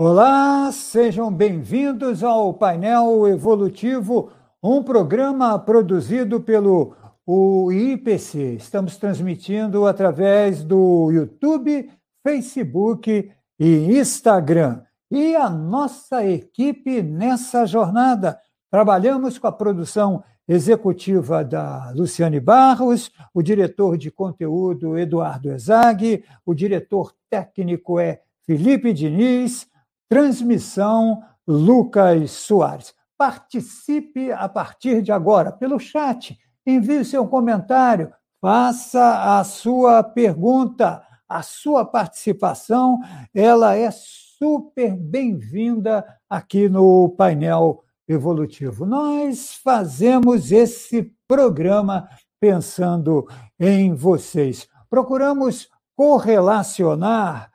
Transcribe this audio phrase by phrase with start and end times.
[0.00, 4.30] Olá, sejam bem-vindos ao Painel Evolutivo,
[4.62, 6.94] um programa produzido pelo
[7.26, 8.54] o IPC.
[8.54, 11.90] Estamos transmitindo através do YouTube,
[12.22, 14.82] Facebook e Instagram.
[15.10, 18.38] E a nossa equipe nessa jornada.
[18.70, 26.54] Trabalhamos com a produção executiva da Luciane Barros, o diretor de conteúdo Eduardo Ezag, o
[26.54, 29.67] diretor técnico é Felipe Diniz,
[30.08, 32.94] transmissão Lucas Soares.
[33.16, 41.42] Participe a partir de agora pelo chat, envie seu comentário, faça a sua pergunta, a
[41.42, 43.00] sua participação,
[43.34, 48.86] ela é super bem-vinda aqui no painel evolutivo.
[48.86, 52.08] Nós fazemos esse programa
[52.40, 54.68] pensando em vocês.
[54.88, 57.50] Procuramos correlacionar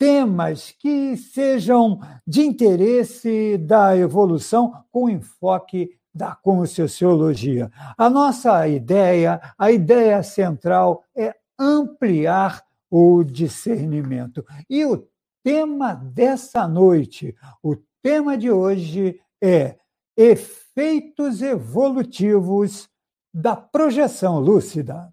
[0.00, 7.70] temas que sejam de interesse da evolução com enfoque da conscienciologia.
[7.98, 14.42] A nossa ideia, a ideia central é ampliar o discernimento.
[14.70, 15.06] E o
[15.44, 19.76] tema dessa noite, o tema de hoje é
[20.16, 22.88] efeitos evolutivos
[23.34, 25.12] da projeção lúcida.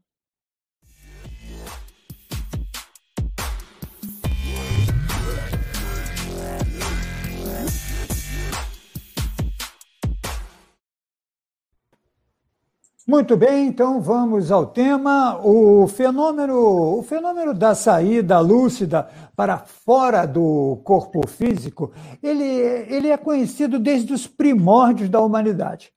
[13.10, 15.40] Muito bem, então vamos ao tema.
[15.42, 23.16] O fenômeno, o fenômeno da saída lúcida para fora do corpo físico, ele, ele é
[23.16, 25.94] conhecido desde os primórdios da humanidade.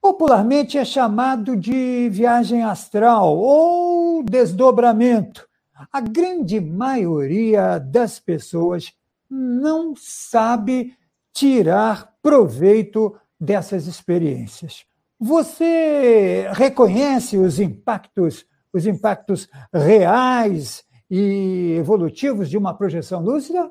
[0.00, 5.46] Popularmente é chamado de viagem astral ou desdobramento.
[5.92, 8.94] A grande maioria das pessoas
[9.28, 10.96] não sabe
[11.34, 14.86] tirar proveito dessas experiências.
[15.18, 23.70] Você reconhece os impactos, os impactos reais e evolutivos de uma projeção lúcida?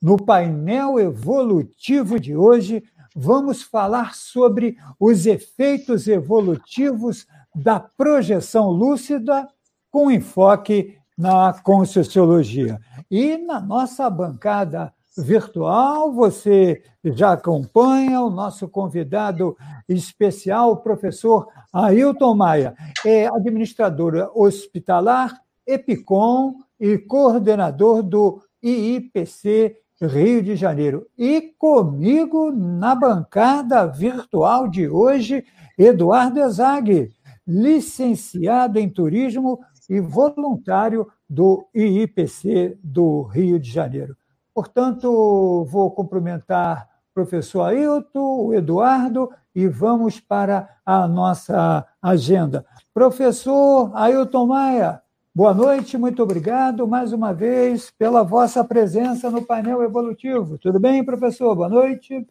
[0.00, 2.84] No painel evolutivo de hoje,
[3.14, 9.48] vamos falar sobre os efeitos evolutivos da projeção lúcida
[9.90, 12.80] com enfoque na Conscienciologia.
[13.10, 16.12] E na nossa bancada virtual.
[16.12, 19.56] Você já acompanha o nosso convidado
[19.88, 22.74] especial, o professor Ailton Maia,
[23.04, 31.06] é administrador hospitalar, EPICOM e coordenador do IIPC Rio de Janeiro.
[31.18, 35.44] E comigo na bancada virtual de hoje,
[35.76, 37.10] Eduardo Ezag,
[37.46, 39.58] licenciado em turismo
[39.88, 44.17] e voluntário do IIPC do Rio de Janeiro.
[44.58, 52.66] Portanto, vou cumprimentar o professor Ailton, o Eduardo, e vamos para a nossa agenda.
[52.92, 55.00] Professor Ailton Maia,
[55.32, 60.58] boa noite, muito obrigado mais uma vez pela vossa presença no painel evolutivo.
[60.58, 61.54] Tudo bem, professor?
[61.54, 62.26] Boa noite.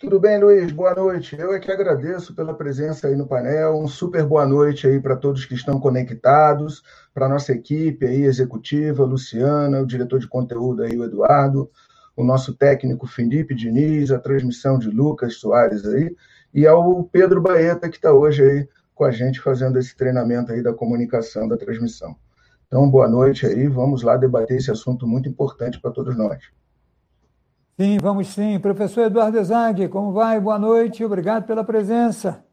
[0.00, 0.72] Tudo bem, Luiz?
[0.72, 1.38] Boa noite.
[1.38, 3.78] Eu é que agradeço pela presença aí no painel.
[3.78, 8.22] Um super boa noite aí para todos que estão conectados, para a nossa equipe aí
[8.22, 11.70] executiva, Luciana, o diretor de conteúdo aí, o Eduardo,
[12.16, 16.16] o nosso técnico Felipe Diniz, a transmissão de Lucas Soares aí,
[16.54, 20.62] e ao Pedro Baeta, que está hoje aí com a gente fazendo esse treinamento aí
[20.62, 22.16] da comunicação da transmissão.
[22.66, 26.42] Então, boa noite aí, vamos lá debater esse assunto muito importante para todos nós.
[27.80, 28.58] Sim, vamos sim.
[28.58, 30.38] Professor Eduardo Zag, como vai?
[30.38, 32.44] Boa noite, obrigado pela presença.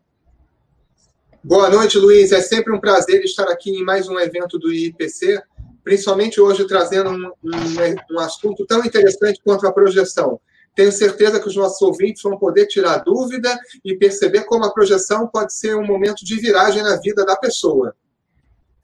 [1.43, 2.31] Boa noite, Luiz.
[2.31, 5.43] É sempre um prazer estar aqui em mais um evento do IPC,
[5.83, 10.39] principalmente hoje trazendo um, um, um assunto tão interessante quanto a projeção.
[10.73, 15.27] Tenho certeza que os nossos ouvintes vão poder tirar dúvida e perceber como a projeção
[15.27, 17.93] pode ser um momento de viragem na vida da pessoa.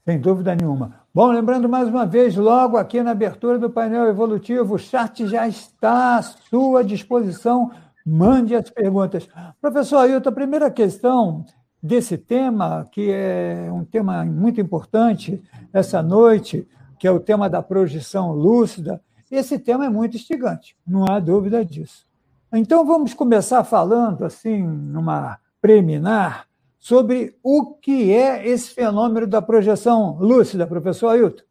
[0.04, 1.00] Sem dúvida nenhuma.
[1.14, 5.48] Bom, lembrando mais uma vez, logo aqui na abertura do painel evolutivo, o chat já
[5.48, 7.70] está à sua disposição.
[8.04, 9.26] Mande as perguntas.
[9.62, 11.44] Professor Ailton, a primeira questão
[11.82, 15.42] desse tema, que é um tema muito importante
[15.72, 16.68] essa noite,
[16.98, 21.64] que é o tema da projeção lúcida, esse tema é muito instigante, não há dúvida
[21.64, 22.06] disso.
[22.52, 26.46] Então, vamos começar falando, assim, numa preliminar,
[26.84, 31.42] sobre o que é esse fenômeno da projeção lúcida, professor Ailton.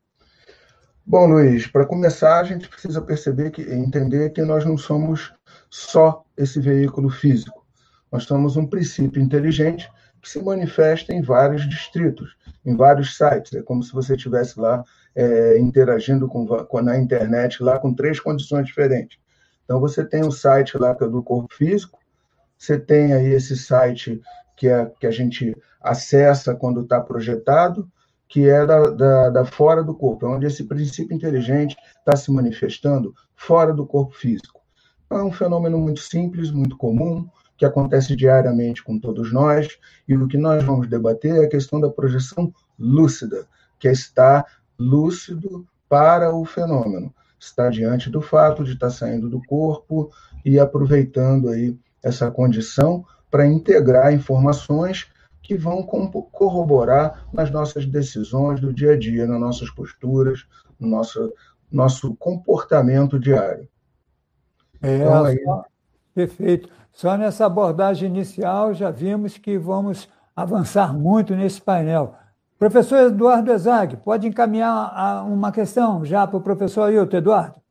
[1.04, 5.34] Bom, Luiz, para começar, a gente precisa perceber que entender que nós não somos
[5.72, 7.66] só esse veículo físico.
[8.12, 9.92] Nós somos um princípio inteligente
[10.22, 13.54] que se manifesta em vários distritos, em vários sites.
[13.54, 14.84] É como se você estivesse lá
[15.16, 19.18] é, interagindo com, com, na internet lá com três condições diferentes.
[19.66, 21.98] Então, você tem um site lá que é do corpo físico,
[22.56, 24.22] você tem aí esse site
[24.64, 27.86] que, é, que a gente acessa quando está projetado,
[28.30, 33.14] que é da, da, da, fora do corpo, onde esse princípio inteligente está se manifestando
[33.36, 34.62] fora do corpo físico.
[35.06, 37.28] Então, é um fenômeno muito simples, muito comum,
[37.58, 39.68] que acontece diariamente com todos nós,
[40.08, 42.50] e o que nós vamos debater é a questão da projeção
[42.80, 43.46] lúcida,
[43.78, 44.46] que é estar
[44.80, 50.10] lúcido para o fenômeno, estar diante do fato de estar saindo do corpo
[50.46, 55.08] e aproveitando aí essa condição para integrar informações
[55.42, 60.46] que vão corroborar nas nossas decisões do dia a dia, nas nossas posturas,
[60.80, 61.34] no nosso,
[61.72, 63.68] nosso comportamento diário.
[64.84, 65.40] É, então, aí...
[66.14, 66.70] perfeito.
[66.92, 72.14] Só nessa abordagem inicial já vimos que vamos avançar muito nesse painel.
[72.60, 77.63] Professor Eduardo Ezag, pode encaminhar uma questão já para o professor Ailton, Eduardo?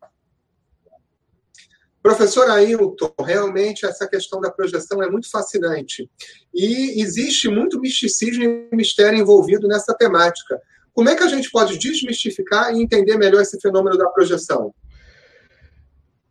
[2.02, 6.10] Professor Ailton, realmente essa questão da projeção é muito fascinante.
[6.52, 10.60] E existe muito misticismo e mistério envolvido nessa temática.
[10.92, 14.74] Como é que a gente pode desmistificar e entender melhor esse fenômeno da projeção?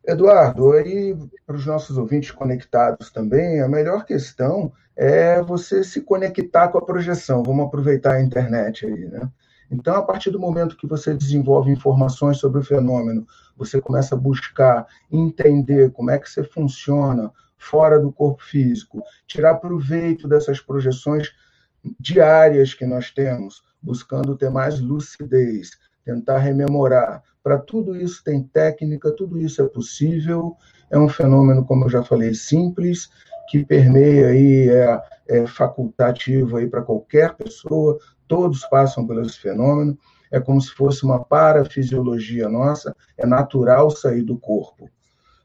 [0.06, 1.16] Eduardo, aí
[1.46, 6.86] para os nossos ouvintes conectados também, a melhor questão é você se conectar com a
[6.86, 7.44] projeção.
[7.44, 9.30] Vamos aproveitar a internet aí, né?
[9.72, 13.26] Então, a partir do momento que você desenvolve informações sobre o fenômeno,
[13.56, 19.56] você começa a buscar entender como é que você funciona fora do corpo físico, tirar
[19.56, 21.32] proveito dessas projeções
[22.00, 25.72] diárias que nós temos, buscando ter mais lucidez,
[26.04, 27.24] tentar rememorar.
[27.44, 30.56] Para tudo isso tem técnica, tudo isso é possível.
[30.90, 33.10] É um fenômeno, como eu já falei, simples,
[33.48, 37.98] que permeia aí, é, é facultativo aí para qualquer pessoa,
[38.32, 39.98] todos passam por esse fenômeno,
[40.32, 44.90] é como se fosse uma parafisiologia nossa, é natural sair do corpo.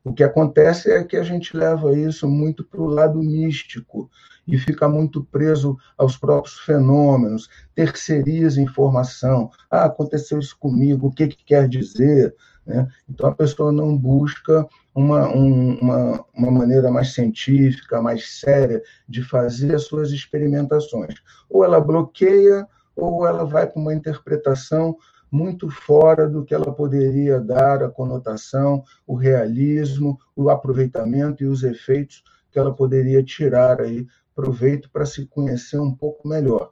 [0.04, 4.08] O que acontece é que a gente leva isso muito para o lado místico
[4.46, 9.50] e fica muito preso aos próprios fenômenos, terceiriza informação.
[9.68, 12.36] Ah, aconteceu isso comigo, o que, que quer dizer?
[12.64, 12.86] Né?
[13.10, 14.64] Então a pessoa não busca
[14.96, 21.16] uma, um, uma, uma maneira mais científica, mais séria de fazer as suas experimentações.
[21.50, 22.66] Ou ela bloqueia
[22.96, 24.96] ou ela vai para uma interpretação
[25.30, 31.62] muito fora do que ela poderia dar a conotação, o realismo, o aproveitamento e os
[31.62, 36.70] efeitos que ela poderia tirar aí proveito para se conhecer um pouco melhor.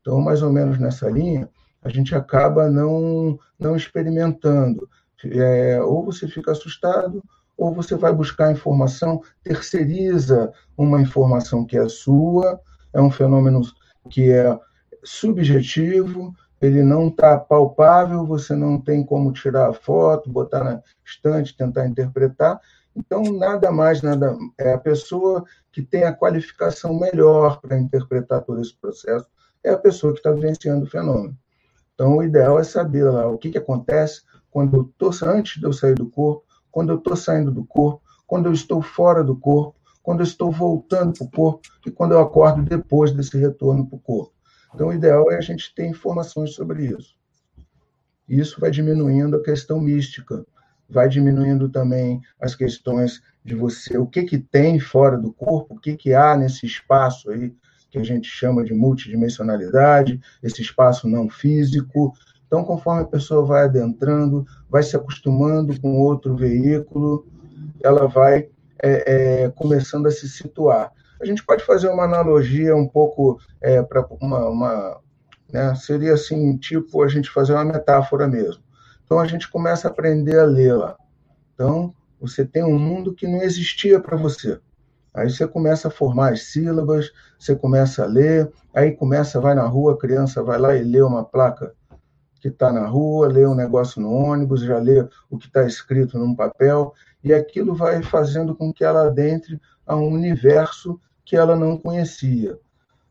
[0.00, 1.48] Então, mais ou menos nessa linha,
[1.80, 4.88] a gente acaba não não experimentando.
[5.24, 7.22] É, ou você fica assustado,
[7.56, 12.60] ou você vai buscar informação, terceiriza uma informação que é sua,
[12.92, 13.60] é um fenômeno
[14.10, 14.58] que é
[15.04, 21.56] subjetivo, ele não está palpável, você não tem como tirar a foto, botar na estante,
[21.56, 22.60] tentar interpretar.
[22.94, 24.36] Então, nada mais, nada.
[24.58, 29.26] É a pessoa que tem a qualificação melhor para interpretar todo esse processo,
[29.64, 31.36] é a pessoa que está vivenciando o fenômeno.
[31.94, 35.66] Então, o ideal é saber lá o que, que acontece quando eu estou antes de
[35.66, 39.36] eu sair do corpo, quando eu estou saindo do corpo, quando eu estou fora do
[39.36, 43.86] corpo, quando eu estou voltando para o corpo e quando eu acordo depois desse retorno
[43.86, 44.32] para o corpo.
[44.74, 47.14] Então, o ideal é a gente ter informações sobre isso.
[48.28, 50.44] Isso vai diminuindo a questão mística,
[50.88, 55.78] vai diminuindo também as questões de você, o que que tem fora do corpo, o
[55.78, 57.54] que que há nesse espaço aí
[57.90, 62.14] que a gente chama de multidimensionalidade, esse espaço não físico.
[62.52, 67.26] Então, conforme a pessoa vai adentrando, vai se acostumando com outro veículo,
[67.82, 68.50] ela vai
[68.82, 70.92] é, é, começando a se situar.
[71.18, 75.00] A gente pode fazer uma analogia um pouco é, para uma, uma
[75.50, 78.62] né, seria assim, tipo a gente fazer uma metáfora mesmo.
[79.06, 80.44] Então a gente começa a aprender a
[80.76, 80.98] lá.
[81.54, 84.60] Então você tem um mundo que não existia para você.
[85.14, 89.66] Aí você começa a formar as sílabas, você começa a ler, aí começa, vai na
[89.66, 91.72] rua, a criança vai lá e lê uma placa
[92.42, 96.18] que está na rua, lê um negócio no ônibus, já lê o que está escrito
[96.18, 101.54] num papel, e aquilo vai fazendo com que ela adentre a um universo que ela
[101.54, 102.58] não conhecia.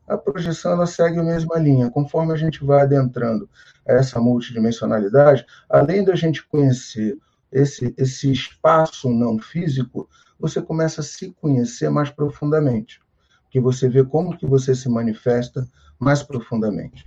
[0.06, 1.90] A projeção ela segue a mesma linha.
[1.90, 3.48] Conforme a gente vai adentrando
[3.86, 7.16] essa multidimensionalidade, além da gente conhecer
[7.50, 10.06] esse, esse espaço não físico,
[10.38, 13.00] você começa a se conhecer mais profundamente,
[13.48, 15.66] que você vê como que você se manifesta
[15.98, 17.06] mais profundamente.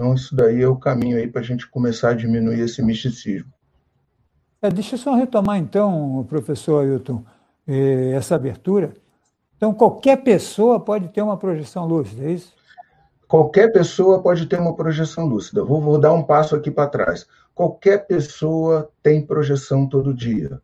[0.00, 3.52] Então, isso daí é o caminho aí para a gente começar a diminuir esse misticismo.
[4.62, 7.22] É, deixa eu só retomar, então, professor Ailton,
[7.68, 8.94] eh, essa abertura.
[9.58, 12.54] Então, qualquer pessoa pode ter uma projeção lúcida, é isso?
[13.28, 15.62] Qualquer pessoa pode ter uma projeção lúcida.
[15.62, 17.26] Vou, vou dar um passo aqui para trás.
[17.54, 20.62] Qualquer pessoa tem projeção todo dia.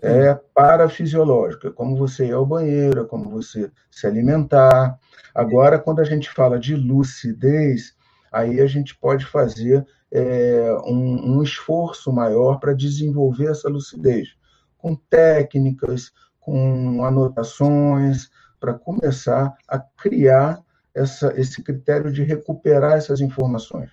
[0.00, 4.96] é parafisiológica, como você ir ao banheiro, como você se alimentar.
[5.34, 7.97] Agora, quando a gente fala de lucidez,
[8.32, 14.36] aí a gente pode fazer é, um, um esforço maior para desenvolver essa lucidez,
[14.76, 20.62] com técnicas, com anotações, para começar a criar
[20.94, 23.90] essa, esse critério de recuperar essas informações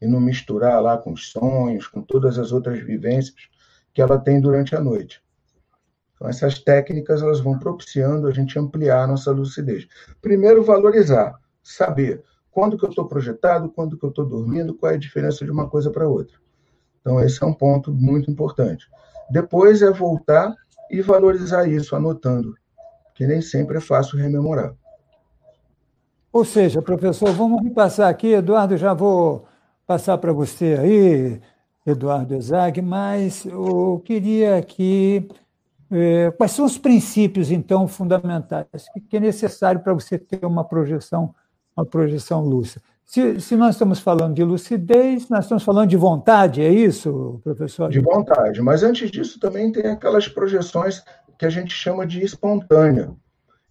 [0.00, 3.34] e não misturar lá com os sonhos, com todas as outras vivências
[3.92, 5.20] que ela tem durante a noite.
[6.14, 9.86] Então, essas técnicas elas vão propiciando a gente ampliar a nossa lucidez.
[10.20, 12.22] Primeiro, valorizar, saber
[12.58, 15.50] quando que eu estou projetado, quando que eu estou dormindo, qual é a diferença de
[15.52, 16.36] uma coisa para outra.
[17.00, 18.84] Então, esse é um ponto muito importante.
[19.30, 20.52] Depois é voltar
[20.90, 22.56] e valorizar isso, anotando,
[23.14, 24.74] que nem sempre é fácil rememorar.
[26.32, 29.46] Ou seja, professor, vamos repassar aqui, Eduardo, já vou
[29.86, 31.40] passar para você aí,
[31.86, 35.28] Eduardo Ezag, mas eu queria que
[35.92, 38.66] é, quais são os princípios, então, fundamentais
[39.08, 41.32] que é necessário para você ter uma projeção,
[41.78, 42.82] uma projeção lúcida?
[43.04, 47.88] Se, se, nós estamos falando de lucidez, nós estamos falando de vontade, é isso, professor?
[47.88, 51.02] De vontade, mas antes disso também tem aquelas projeções
[51.38, 53.10] que a gente chama de espontânea.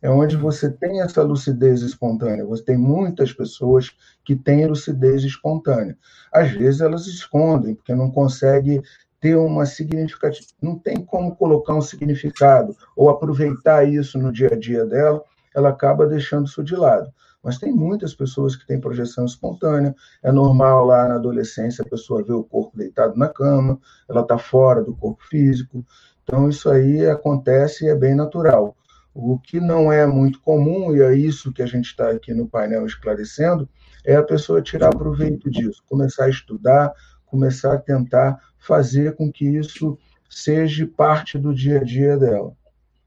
[0.01, 2.45] É onde você tem essa lucidez espontânea.
[2.45, 3.91] Você tem muitas pessoas
[4.23, 5.97] que têm lucidez espontânea.
[6.31, 8.81] Às vezes elas escondem, porque não conseguem
[9.19, 14.55] ter uma significativa, não tem como colocar um significado ou aproveitar isso no dia a
[14.55, 15.23] dia dela,
[15.55, 17.11] ela acaba deixando isso de lado.
[17.47, 22.21] Mas tem muitas pessoas que têm projeção espontânea, é normal lá na adolescência a pessoa
[22.21, 25.81] ver o corpo deitado na cama, ela está fora do corpo físico,
[26.21, 28.75] então isso aí acontece e é bem natural.
[29.13, 32.49] O que não é muito comum, e é isso que a gente está aqui no
[32.49, 33.69] painel esclarecendo,
[34.03, 36.91] é a pessoa tirar proveito disso, começar a estudar,
[37.25, 39.97] começar a tentar fazer com que isso
[40.29, 42.51] seja parte do dia a dia dela,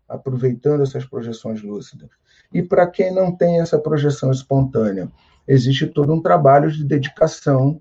[0.08, 2.08] aproveitando essas projeções lúcidas.
[2.52, 5.08] E para quem não tem essa projeção espontânea,
[5.46, 7.80] existe todo um trabalho de dedicação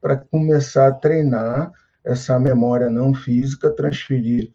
[0.00, 1.72] para começar a treinar
[2.04, 4.52] essa memória não física, transferir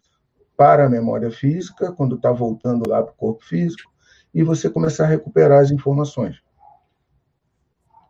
[0.56, 3.92] para a memória física, quando está voltando lá para o corpo físico,
[4.34, 6.38] e você começar a recuperar as informações.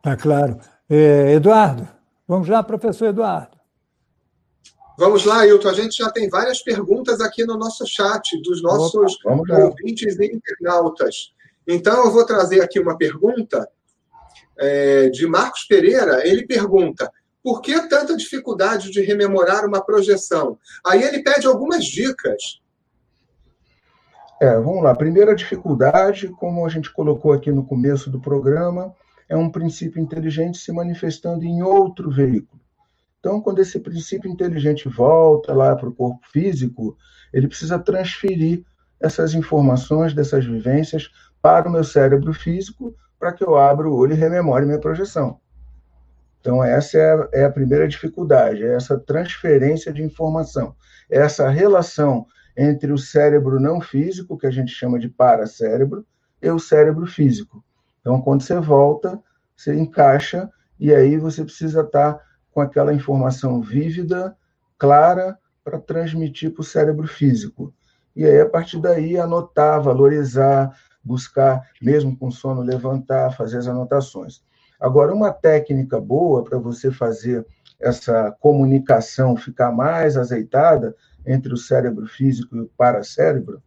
[0.02, 0.60] Tá claro.
[0.90, 1.88] É, Eduardo,
[2.28, 3.58] vamos lá, professor Eduardo.
[4.98, 5.70] Vamos lá, Hilton.
[5.70, 10.26] A gente já tem várias perguntas aqui no nosso chat, dos nossos Opa, ouvintes e
[10.26, 11.34] internautas.
[11.68, 13.68] Então, eu vou trazer aqui uma pergunta
[14.58, 16.28] é, de Marcos Pereira.
[16.28, 17.12] Ele pergunta:
[17.44, 20.58] por que tanta dificuldade de rememorar uma projeção?
[20.86, 22.62] Aí ele pede algumas dicas.
[24.42, 24.96] É, vamos lá.
[24.96, 28.94] Primeira dificuldade, como a gente colocou aqui no começo do programa,
[29.30, 32.62] é um princípio inteligente se manifestando em outro veículo.
[33.20, 36.98] Então, quando esse princípio inteligente volta lá para o corpo físico,
[37.32, 38.66] ele precisa transferir
[39.00, 41.10] essas informações dessas vivências
[41.44, 45.42] para o meu cérebro físico, para que eu abra o olho e rememore minha projeção.
[46.40, 50.74] Então, essa é a, é a primeira dificuldade, é essa transferência de informação,
[51.12, 56.06] é essa relação entre o cérebro não físico, que a gente chama de paracérebro,
[56.42, 57.62] e o cérebro físico.
[58.00, 59.20] Então, quando você volta,
[59.56, 62.22] você encaixa, e aí você precisa estar
[62.52, 64.36] com aquela informação vívida,
[64.78, 67.74] clara, para transmitir para o cérebro físico.
[68.16, 70.74] E aí, a partir daí, anotar, valorizar,
[71.04, 74.42] buscar, mesmo com sono, levantar, fazer as anotações.
[74.80, 77.46] Agora, uma técnica boa para você fazer
[77.80, 80.96] essa comunicação ficar mais azeitada
[81.26, 83.62] entre o cérebro físico e o paracérebro,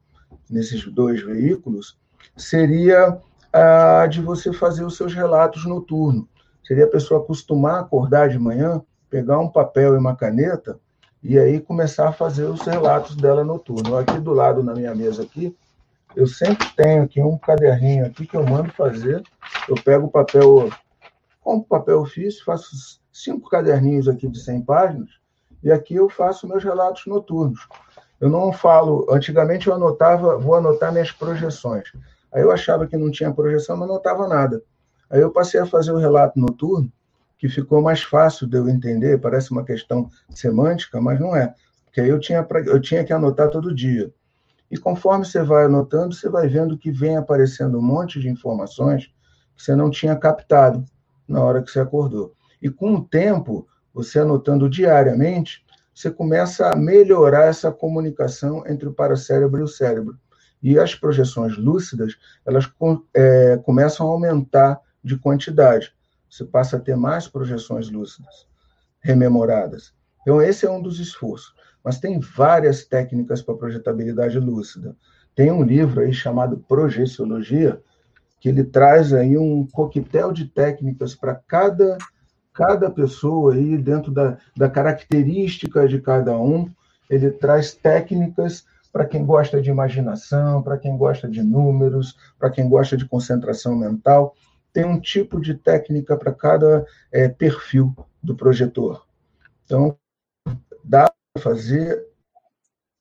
[0.48, 1.98] nesses dois veículos,
[2.36, 3.18] seria
[3.52, 6.26] a de você fazer os seus relatos noturnos.
[6.66, 10.78] Seria a pessoa acostumar a acordar de manhã, pegar um papel e uma caneta
[11.22, 13.96] e aí começar a fazer os relatos dela noturno.
[13.96, 15.56] Aqui do lado na minha mesa aqui,
[16.16, 19.22] eu sempre tenho aqui um caderninho aqui que eu mando fazer.
[19.68, 20.70] Eu pego o papel,
[21.42, 25.10] compro papel ofício, faço cinco caderninhos aqui de 100 páginas
[25.62, 27.68] e aqui eu faço meus relatos noturnos.
[28.18, 31.92] Eu não falo, antigamente eu anotava, vou anotar minhas projeções.
[32.32, 34.62] Aí eu achava que não tinha projeção, mas não anotava nada.
[35.10, 36.90] Aí eu passei a fazer o relato noturno,
[37.38, 41.54] que ficou mais fácil de eu entender, parece uma questão semântica, mas não é.
[41.84, 44.10] Porque aí eu tinha, pra, eu tinha que anotar todo dia.
[44.70, 49.06] E conforme você vai anotando, você vai vendo que vem aparecendo um monte de informações
[49.56, 50.84] que você não tinha captado
[51.26, 52.34] na hora que você acordou.
[52.60, 58.92] E com o tempo, você anotando diariamente, você começa a melhorar essa comunicação entre o
[58.92, 60.18] paracérebro e o cérebro.
[60.62, 62.70] E as projeções lúcidas, elas
[63.14, 65.94] é, começam a aumentar de quantidade.
[66.28, 68.46] Você passa a ter mais projeções lúcidas,
[69.00, 69.94] rememoradas.
[70.20, 71.54] Então, esse é um dos esforços.
[71.86, 74.96] Mas tem várias técnicas para projetabilidade lúcida.
[75.36, 77.80] Tem um livro aí chamado Projeciologia,
[78.40, 81.96] que ele traz aí um coquetel de técnicas para cada
[82.52, 86.68] cada pessoa aí dentro da, da característica de cada um,
[87.08, 92.68] ele traz técnicas para quem gosta de imaginação, para quem gosta de números, para quem
[92.68, 94.34] gosta de concentração mental.
[94.72, 99.06] Tem um tipo de técnica para cada é, perfil do projetor.
[99.64, 99.96] Então,
[100.82, 102.06] dá fazer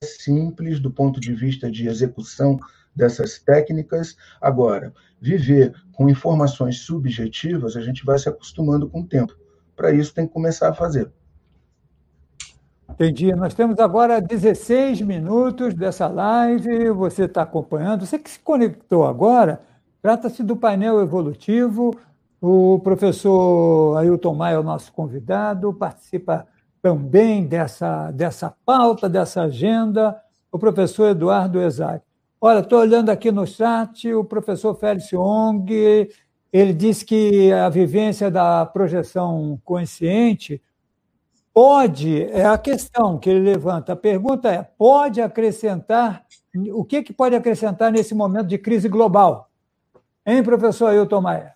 [0.04, 2.60] simples do ponto de vista de execução
[2.96, 4.16] dessas técnicas.
[4.40, 9.36] Agora, viver com informações subjetivas, a gente vai se acostumando com o tempo.
[9.76, 11.12] Para isso, tem que começar a fazer.
[12.90, 13.34] Entendi.
[13.36, 16.92] Nós temos agora 16 minutos dessa live.
[16.92, 18.06] Você está acompanhando.
[18.06, 19.62] Você que se conectou agora,
[20.02, 21.94] trata-se do painel evolutivo.
[22.40, 26.48] O professor Ailton Maia é o nosso convidado, participa
[26.86, 30.16] também dessa, dessa pauta, dessa agenda,
[30.52, 32.00] o professor Eduardo Ezai.
[32.40, 36.08] Olha, estou olhando aqui no chat, o professor Félix Ong,
[36.54, 40.62] ele diz que a vivência da projeção consciente
[41.52, 43.94] pode, é a questão que ele levanta.
[43.94, 46.24] A pergunta é: pode acrescentar,
[46.72, 49.50] o que, que pode acrescentar nesse momento de crise global?
[50.24, 51.55] Hein, professor Ailton Maia?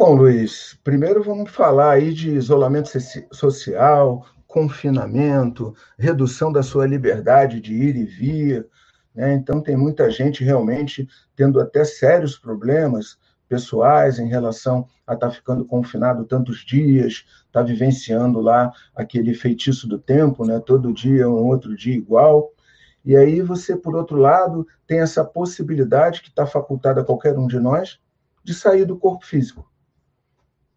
[0.00, 2.88] Bom, Luiz, primeiro vamos falar aí de isolamento
[3.30, 8.66] social, confinamento, redução da sua liberdade de ir e vir.
[9.14, 9.34] Né?
[9.34, 15.34] Então, tem muita gente realmente tendo até sérios problemas pessoais em relação a estar tá
[15.34, 20.58] ficando confinado tantos dias, estar tá vivenciando lá aquele feitiço do tempo, né?
[20.64, 22.50] Todo dia um outro dia igual.
[23.04, 27.46] E aí você, por outro lado, tem essa possibilidade que está facultada a qualquer um
[27.46, 28.00] de nós
[28.42, 29.69] de sair do corpo físico.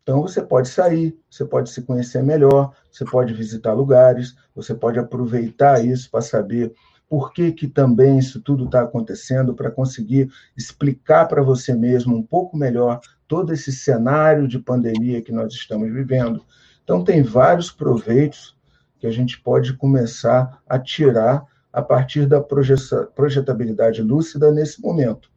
[0.03, 4.99] Então você pode sair, você pode se conhecer melhor, você pode visitar lugares, você pode
[4.99, 6.73] aproveitar isso para saber
[7.09, 12.23] por que, que também isso tudo está acontecendo, para conseguir explicar para você mesmo um
[12.23, 16.43] pouco melhor todo esse cenário de pandemia que nós estamos vivendo.
[16.83, 18.57] Então, tem vários proveitos
[18.99, 25.29] que a gente pode começar a tirar a partir da projetabilidade lúcida nesse momento.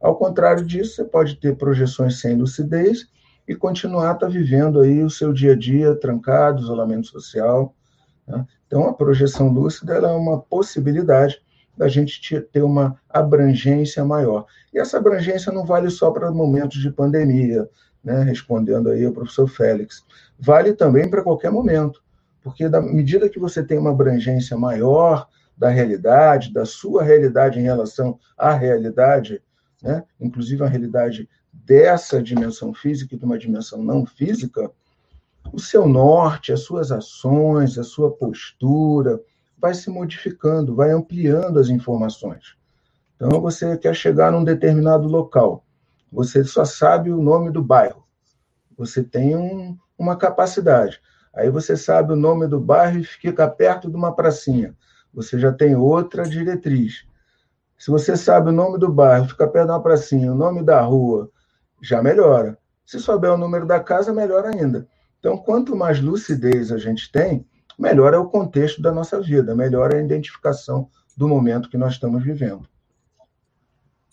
[0.00, 3.08] Ao contrário disso, você pode ter projeções sem lucidez
[3.50, 7.74] e continuar tá vivendo aí o seu dia a dia trancado, isolamento social,
[8.24, 8.46] né?
[8.64, 11.42] Então, a projeção lúcida é uma possibilidade
[11.76, 14.46] da gente ter uma abrangência maior.
[14.72, 17.68] E essa abrangência não vale só para momentos de pandemia,
[18.04, 18.22] né?
[18.22, 20.04] respondendo aí ao professor Félix.
[20.38, 22.00] Vale também para qualquer momento,
[22.44, 27.64] porque da medida que você tem uma abrangência maior da realidade, da sua realidade em
[27.64, 29.42] relação à realidade,
[29.82, 30.04] né?
[30.20, 34.70] inclusive a realidade dessa dimensão física e de uma dimensão não física,
[35.52, 39.20] o seu norte, as suas ações, a sua postura
[39.58, 42.56] vai se modificando, vai ampliando as informações.
[43.16, 45.64] Então, você quer chegar num determinado local,
[46.10, 48.04] você só sabe o nome do bairro,
[48.76, 51.00] você tem um, uma capacidade.
[51.32, 54.74] Aí você sabe o nome do bairro e fica perto de uma pracinha,
[55.12, 57.04] você já tem outra diretriz.
[57.78, 60.80] Se você sabe o nome do bairro, fica perto de uma pracinha, o nome da
[60.80, 61.30] rua,
[61.82, 62.58] já melhora.
[62.84, 64.86] Se souber o número da casa, melhor ainda.
[65.18, 67.46] Então, quanto mais lucidez a gente tem,
[67.78, 71.92] melhor é o contexto da nossa vida, melhor é a identificação do momento que nós
[71.92, 72.66] estamos vivendo.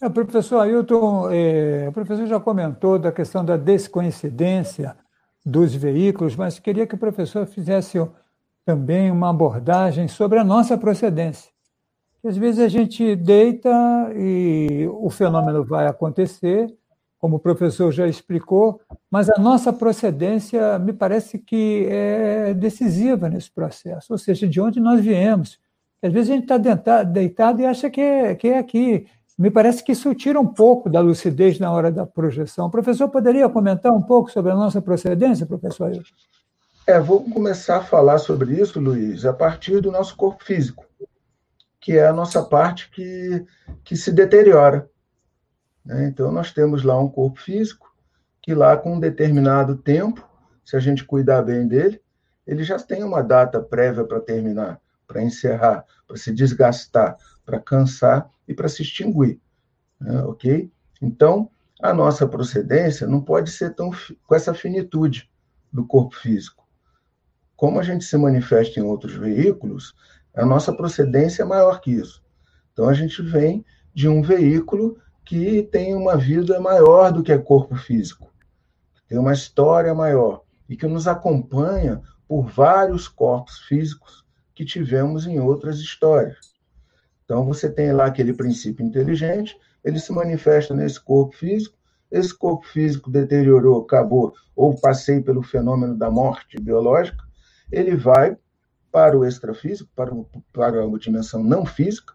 [0.02, 4.96] É, professor Ailton, é, o professor já comentou da questão da descoincidência
[5.44, 7.98] dos veículos, mas queria que o professor fizesse
[8.64, 11.50] também uma abordagem sobre a nossa procedência.
[12.24, 13.72] Às vezes a gente deita
[14.14, 16.68] e o fenômeno vai acontecer,
[17.20, 23.52] como o professor já explicou, mas a nossa procedência me parece que é decisiva nesse
[23.52, 25.60] processo, ou seja, de onde nós viemos.
[26.02, 29.08] Às vezes a gente está deitado e acha que é, que é aqui.
[29.38, 32.68] Me parece que isso tira um pouco da lucidez na hora da projeção.
[32.68, 35.92] O professor poderia comentar um pouco sobre a nossa procedência, professor?
[36.86, 40.86] É, vou começar a falar sobre isso, Luiz, a partir do nosso corpo físico,
[41.82, 43.46] que é a nossa parte que,
[43.84, 44.90] que se deteriora.
[45.88, 46.08] Né?
[46.08, 47.96] Então, nós temos lá um corpo físico
[48.42, 50.28] que, lá com um determinado tempo,
[50.64, 52.02] se a gente cuidar bem dele,
[52.46, 58.30] ele já tem uma data prévia para terminar, para encerrar, para se desgastar, para cansar
[58.46, 59.40] e para se extinguir.
[60.00, 60.22] Né?
[60.24, 60.70] Ok?
[61.02, 61.50] Então,
[61.82, 63.92] a nossa procedência não pode ser tão
[64.26, 65.30] com essa finitude
[65.72, 66.68] do corpo físico.
[67.56, 69.96] Como a gente se manifesta em outros veículos,
[70.36, 72.22] a nossa procedência é maior que isso.
[72.74, 74.98] Então, a gente vem de um veículo
[75.28, 78.32] que tem uma vida maior do que é corpo físico,
[79.10, 85.38] tem uma história maior e que nos acompanha por vários corpos físicos que tivemos em
[85.38, 86.56] outras histórias.
[87.26, 91.78] Então, você tem lá aquele princípio inteligente, ele se manifesta nesse corpo físico,
[92.10, 97.22] esse corpo físico deteriorou, acabou, ou passei pelo fenômeno da morte biológica,
[97.70, 98.38] ele vai
[98.94, 102.14] para o extrafísico, para, o, para a dimensão não física,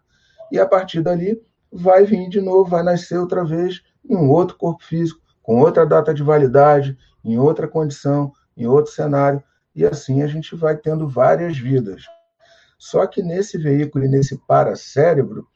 [0.50, 1.38] e a partir dali
[1.72, 5.86] vai vir de novo, vai nascer outra vez em um outro corpo físico, com outra
[5.86, 9.42] data de validade, em outra condição, em outro cenário,
[9.74, 12.02] e assim a gente vai tendo várias vidas.
[12.78, 15.46] Só que nesse veículo e nesse paracérebro,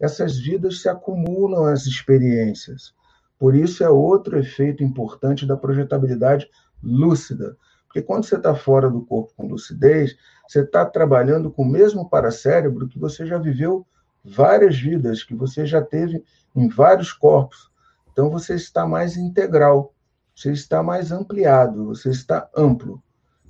[0.00, 2.94] essas vidas se acumulam as experiências.
[3.38, 6.48] Por isso é outro efeito importante da projetabilidade
[6.82, 7.56] lúcida.
[7.86, 12.08] Porque quando você está fora do corpo com lucidez, você está trabalhando com o mesmo
[12.08, 13.86] paracérebro que você já viveu
[14.26, 17.70] várias vidas, que você já teve em vários corpos.
[18.12, 19.94] Então você está mais integral,
[20.34, 23.02] você está mais ampliado, você está amplo.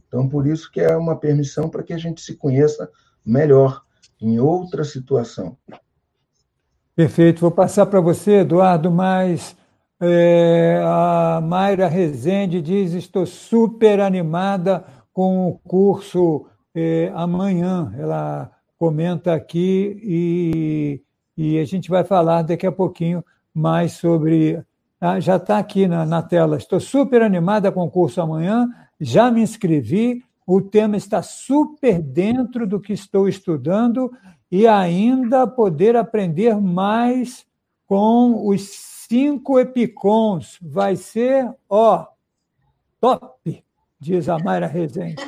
[0.07, 2.91] Então por isso que é uma permissão para que a gente se conheça
[3.25, 3.83] melhor
[4.21, 5.57] em outra situação.
[6.95, 7.41] Perfeito.
[7.41, 9.55] Vou passar para você, Eduardo, mas
[10.01, 17.95] é, a Mayra Rezende diz: estou super animada com o curso é, amanhã.
[17.99, 21.03] Ela comenta aqui e,
[21.37, 24.62] e a gente vai falar daqui a pouquinho mais sobre.
[25.01, 26.57] Ah, já está aqui na, na tela.
[26.57, 28.69] Estou super animada com o curso amanhã,
[29.01, 30.23] já me inscrevi.
[30.47, 34.12] O tema está super dentro do que estou estudando
[34.51, 37.45] e ainda poder aprender mais
[37.87, 38.69] com os
[39.09, 40.57] cinco epicons.
[40.62, 42.07] Vai ser, ó,
[43.01, 43.65] top,
[43.99, 45.23] diz a Mayra Rezende.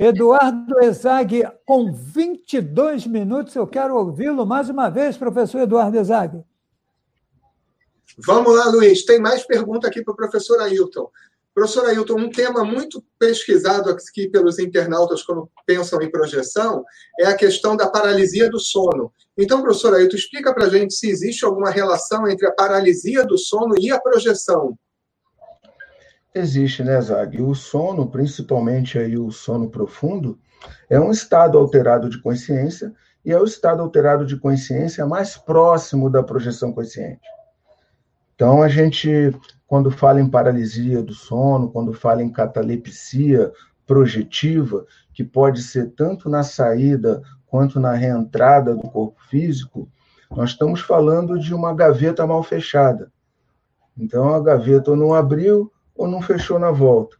[0.00, 6.42] Eduardo Ezag, com 22 minutos, eu quero ouvi-lo mais uma vez, professor Eduardo Ezag.
[8.16, 9.04] Vamos lá, Luiz.
[9.04, 11.10] Tem mais pergunta aqui para o professor Ailton.
[11.54, 16.82] Professor Ailton, um tema muito pesquisado aqui pelos internautas quando pensam em projeção
[17.20, 19.12] é a questão da paralisia do sono.
[19.36, 23.36] Então, professor Ailton, explica para a gente se existe alguma relação entre a paralisia do
[23.36, 24.78] sono e a projeção.
[26.34, 27.42] Existe, né, Zag?
[27.42, 30.38] O sono, principalmente aí o sono profundo,
[30.88, 36.08] é um estado alterado de consciência e é o estado alterado de consciência mais próximo
[36.08, 37.20] da projeção consciente.
[38.34, 39.34] Então, a gente,
[39.66, 43.52] quando fala em paralisia do sono, quando fala em catalepsia
[43.86, 49.90] projetiva, que pode ser tanto na saída quanto na reentrada do corpo físico,
[50.30, 53.12] nós estamos falando de uma gaveta mal fechada.
[53.98, 57.14] Então, a gaveta não abriu, ou não fechou na volta.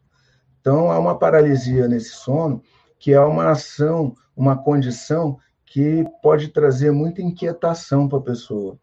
[0.59, 2.63] Então, há uma paralisia nesse sono,
[2.99, 8.79] que é uma ação, uma condição que pode trazer muita inquietação para a pessoa.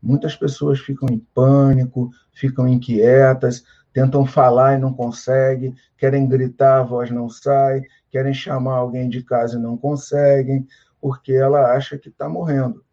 [0.00, 6.84] Muitas pessoas ficam em pânico, ficam inquietas, tentam falar e não conseguem, querem gritar, a
[6.84, 10.64] voz não sai, querem chamar alguém de casa e não conseguem,
[11.00, 12.84] porque ela acha que está morrendo.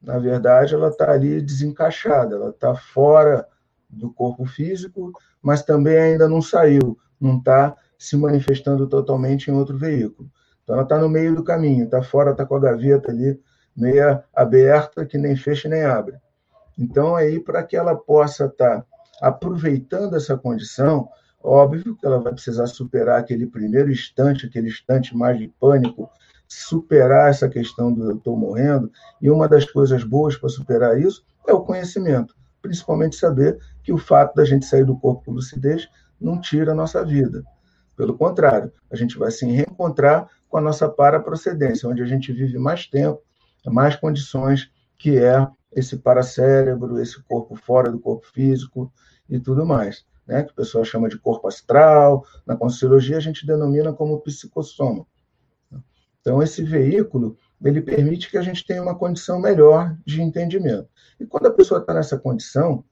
[0.00, 3.46] Na verdade, ela está ali desencaixada, ela está fora
[3.88, 9.76] do corpo físico, mas também ainda não saiu, não está se manifestando totalmente em outro
[9.76, 10.30] veículo.
[10.62, 13.40] Então ela está no meio do caminho, está fora, está com a gaveta ali
[13.74, 16.16] meia aberta, que nem fecha nem abre.
[16.78, 18.86] Então aí para que ela possa estar tá
[19.20, 21.08] aproveitando essa condição,
[21.42, 26.10] óbvio que ela vai precisar superar aquele primeiro instante, aquele instante mais de pânico,
[26.46, 28.90] superar essa questão do eu estou morrendo.
[29.20, 33.98] E uma das coisas boas para superar isso é o conhecimento principalmente saber que o
[33.98, 35.88] fato da gente sair do corpo com lucidez
[36.20, 37.44] não tira a nossa vida.
[37.96, 42.58] Pelo contrário, a gente vai se reencontrar com a nossa paraprocedência, onde a gente vive
[42.58, 43.20] mais tempo,
[43.66, 48.92] mais condições, que é esse paracérebro, esse corpo fora do corpo físico
[49.28, 50.42] e tudo mais, né?
[50.42, 55.06] que o pessoal chama de corpo astral, na Conscienciologia a gente denomina como psicossoma.
[56.20, 60.88] Então, esse veículo, ele permite que a gente tenha uma condição melhor de entendimento.
[61.18, 62.84] E quando a pessoa está nessa condição,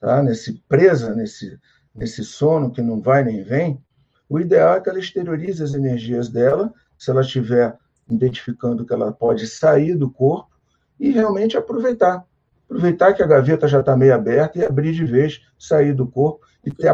[0.00, 1.58] tá, nesse presa, nesse,
[1.94, 3.82] nesse sono que não vai nem vem,
[4.28, 7.76] o ideal é que ela exteriorize as energias dela, se ela estiver
[8.08, 10.50] identificando que ela pode sair do corpo
[10.98, 12.24] e realmente aproveitar.
[12.64, 16.44] Aproveitar que a gaveta já está meio aberta e abrir de vez, sair do corpo
[16.64, 16.88] e ter,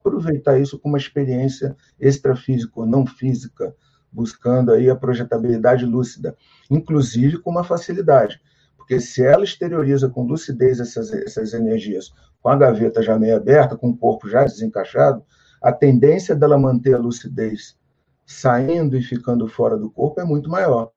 [0.00, 3.74] aproveitar isso como uma experiência extrafísica ou não física,
[4.12, 6.36] buscando aí a projetabilidade lúcida,
[6.70, 8.40] inclusive com uma facilidade.
[8.76, 13.76] Porque se ela exterioriza com lucidez essas, essas energias, com a gaveta já meio aberta,
[13.76, 15.22] com o corpo já desencaixado,
[15.60, 17.76] a tendência dela manter a lucidez
[18.24, 20.90] saindo e ficando fora do corpo é muito maior.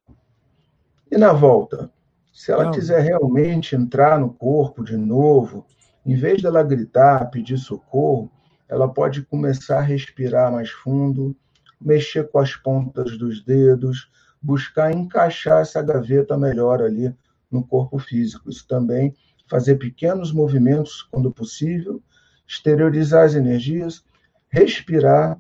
[1.10, 1.92] E na volta?
[2.32, 2.72] Se ela Não.
[2.72, 5.66] quiser realmente entrar no corpo de novo,
[6.06, 8.32] em vez dela gritar, pedir socorro,
[8.70, 11.36] ela pode começar a respirar mais fundo,
[11.82, 17.14] mexer com as pontas dos dedos, buscar encaixar essa gaveta melhor ali
[17.50, 18.50] no corpo físico.
[18.50, 19.14] Isso também
[19.48, 22.02] fazer pequenos movimentos quando possível,
[22.48, 24.04] exteriorizar as energias,
[24.50, 25.38] respirar,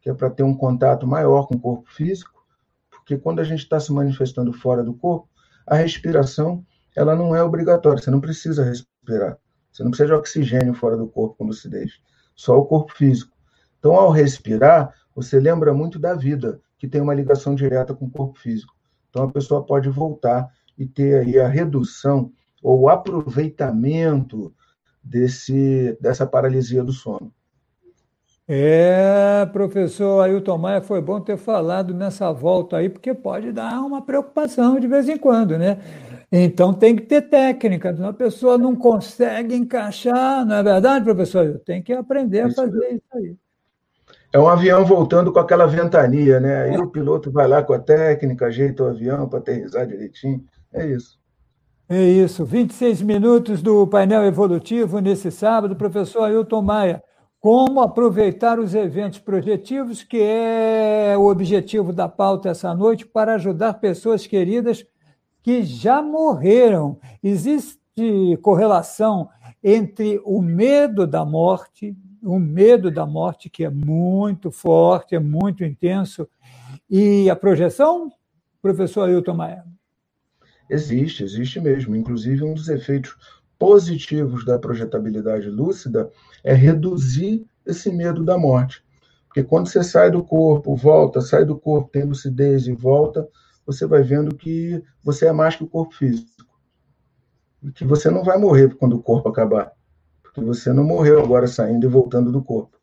[0.00, 2.44] que é para ter um contato maior com o corpo físico,
[2.90, 5.28] porque quando a gente está se manifestando fora do corpo,
[5.66, 9.38] a respiração ela não é obrigatória, você não precisa respirar.
[9.72, 12.00] Você não precisa de oxigênio fora do corpo com lucidez,
[12.36, 13.36] só o corpo físico.
[13.78, 18.10] Então, ao respirar, você lembra muito da vida, que tem uma ligação direta com o
[18.10, 18.74] corpo físico.
[19.10, 24.52] Então, a pessoa pode voltar e ter aí a redução ou o aproveitamento
[25.02, 27.32] desse, dessa paralisia do sono.
[28.46, 34.02] É, professor Ailton Maia, foi bom ter falado nessa volta aí, porque pode dar uma
[34.02, 35.78] preocupação de vez em quando, né?
[36.30, 41.60] Então tem que ter técnica, a pessoa não consegue encaixar, não é verdade, professor?
[41.64, 43.36] Tem que aprender a fazer isso aí.
[44.34, 46.62] É um avião voltando com aquela ventania, né?
[46.62, 50.42] Aí o piloto vai lá com a técnica, ajeita o avião para aterrissar direitinho.
[50.72, 51.20] É isso.
[51.88, 52.44] É isso.
[52.44, 57.00] 26 minutos do painel evolutivo nesse sábado, professor Ailton Maia.
[57.38, 63.74] Como aproveitar os eventos projetivos, que é o objetivo da pauta essa noite, para ajudar
[63.74, 64.84] pessoas queridas
[65.44, 66.98] que já morreram.
[67.22, 69.28] Existe correlação
[69.62, 75.62] entre o medo da morte, o medo da morte, que é muito forte, é muito
[75.62, 76.28] intenso,
[76.88, 78.10] e a projeção,
[78.62, 79.64] professor Ailton Maia?
[80.68, 81.94] Existe, existe mesmo.
[81.94, 83.14] Inclusive, um dos efeitos
[83.58, 86.10] positivos da projetabilidade lúcida
[86.42, 88.82] é reduzir esse medo da morte.
[89.26, 93.28] Porque quando você sai do corpo, volta, sai do corpo, tem lucidez e volta,
[93.66, 96.44] você vai vendo que você é mais que o corpo físico.
[97.62, 99.72] E que você não vai morrer quando o corpo acabar.
[100.34, 102.76] Porque você não morreu agora saindo e voltando do corpo.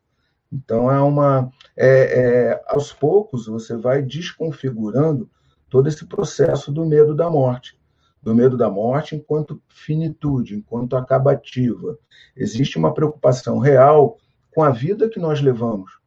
[0.50, 1.50] Então, é uma.
[1.76, 5.28] É, é, aos poucos, você vai desconfigurando
[5.68, 7.78] todo esse processo do medo da morte.
[8.22, 11.98] Do medo da morte enquanto finitude, enquanto acabativa.
[12.34, 14.16] Existe uma preocupação real
[14.54, 15.98] com a vida que nós levamos.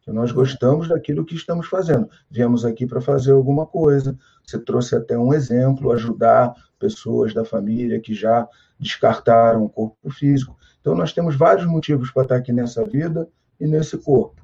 [0.00, 2.08] Que nós gostamos daquilo que estamos fazendo.
[2.30, 4.16] Viemos aqui para fazer alguma coisa.
[4.42, 10.56] Você trouxe até um exemplo, ajudar pessoas da família que já descartaram o corpo físico.
[10.84, 13.26] Então, nós temos vários motivos para estar aqui nessa vida
[13.58, 14.42] e nesse corpo.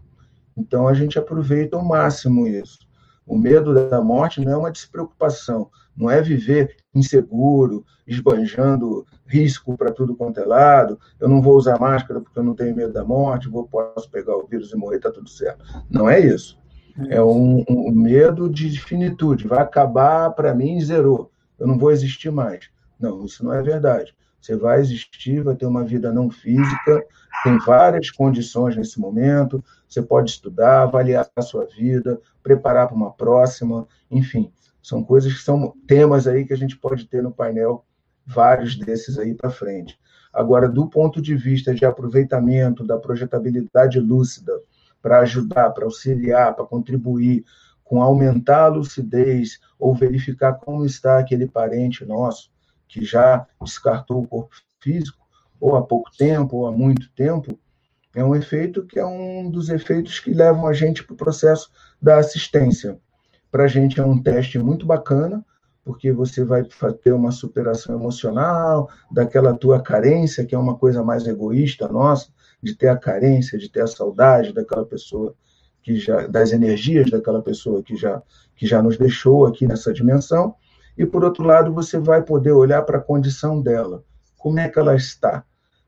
[0.56, 2.78] Então, a gente aproveita ao máximo isso.
[3.26, 9.92] O medo da morte não é uma despreocupação, não é viver inseguro, esbanjando risco para
[9.92, 10.98] tudo quanto é lado.
[11.20, 14.34] Eu não vou usar máscara porque eu não tenho medo da morte, vou, posso pegar
[14.34, 15.62] o vírus e morrer, está tudo certo.
[15.90, 16.58] Não é isso.
[17.10, 19.46] É um, um medo de finitude.
[19.46, 21.30] Vai acabar para mim e zerou.
[21.58, 22.70] Eu não vou existir mais.
[22.98, 24.14] Não, isso não é verdade.
[24.40, 27.04] Você vai existir, vai ter uma vida não física,
[27.44, 29.62] tem várias condições nesse momento.
[29.88, 34.50] Você pode estudar, avaliar a sua vida, preparar para uma próxima, enfim.
[34.82, 37.84] São coisas que são temas aí que a gente pode ter no painel,
[38.26, 39.98] vários desses aí para frente.
[40.32, 44.52] Agora, do ponto de vista de aproveitamento da projetabilidade lúcida,
[45.02, 47.44] para ajudar, para auxiliar, para contribuir
[47.82, 52.49] com aumentar a lucidez ou verificar como está aquele parente nosso,
[52.90, 55.24] que já descartou o corpo físico,
[55.60, 57.56] ou há pouco tempo, ou há muito tempo,
[58.14, 61.70] é um efeito que é um dos efeitos que levam a gente para o processo
[62.02, 62.98] da assistência.
[63.50, 65.44] Para a gente é um teste muito bacana,
[65.84, 66.64] porque você vai
[67.02, 72.28] ter uma superação emocional daquela tua carência, que é uma coisa mais egoísta nossa,
[72.60, 75.34] de ter a carência, de ter a saudade daquela pessoa
[75.82, 78.22] que já das energias daquela pessoa que já
[78.54, 80.54] que já nos deixou aqui nessa dimensão
[81.00, 84.04] e, por outro lado, você vai poder olhar para a condição dela.
[84.36, 85.42] Como é que ela está?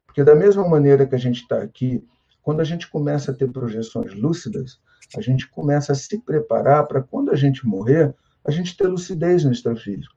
[0.07, 2.03] Porque, da mesma maneira que a gente está aqui,
[2.41, 4.81] quando a gente começa a ter projeções lúcidas,
[5.15, 9.45] a gente começa a se preparar para, quando a gente morrer, a gente ter lucidez
[9.45, 10.15] no extrafísico.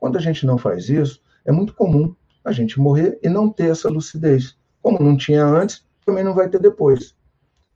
[0.00, 3.72] Quando a gente não faz isso, é muito comum a gente morrer e não ter
[3.72, 4.56] essa lucidez.
[4.80, 7.14] Como não tinha antes, também não vai ter depois.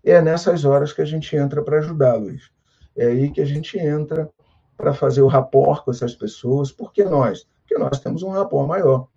[0.02, 2.50] É nessas horas que a gente entra para ajudar, Luiz.
[2.96, 4.30] É aí que a gente entra
[4.78, 6.70] para fazer o rapport com essas pessoas.
[6.70, 7.46] Por que nós?
[7.60, 9.08] Porque nós temos um rapport maior.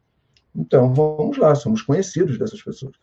[0.53, 2.93] Então, vamos lá, somos conhecidos dessas pessoas,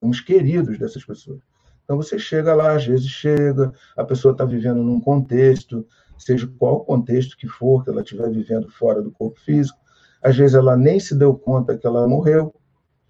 [0.00, 1.40] somos queridos dessas pessoas.
[1.84, 5.86] Então, você chega lá, às vezes chega, a pessoa está vivendo num contexto,
[6.18, 9.78] seja qual contexto que for que ela estiver vivendo fora do corpo físico,
[10.22, 12.54] às vezes ela nem se deu conta que ela morreu,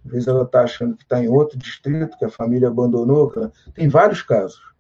[0.04, 3.32] às vezes ela está achando que está em outro distrito, que a família abandonou,
[3.74, 4.71] tem vários casos.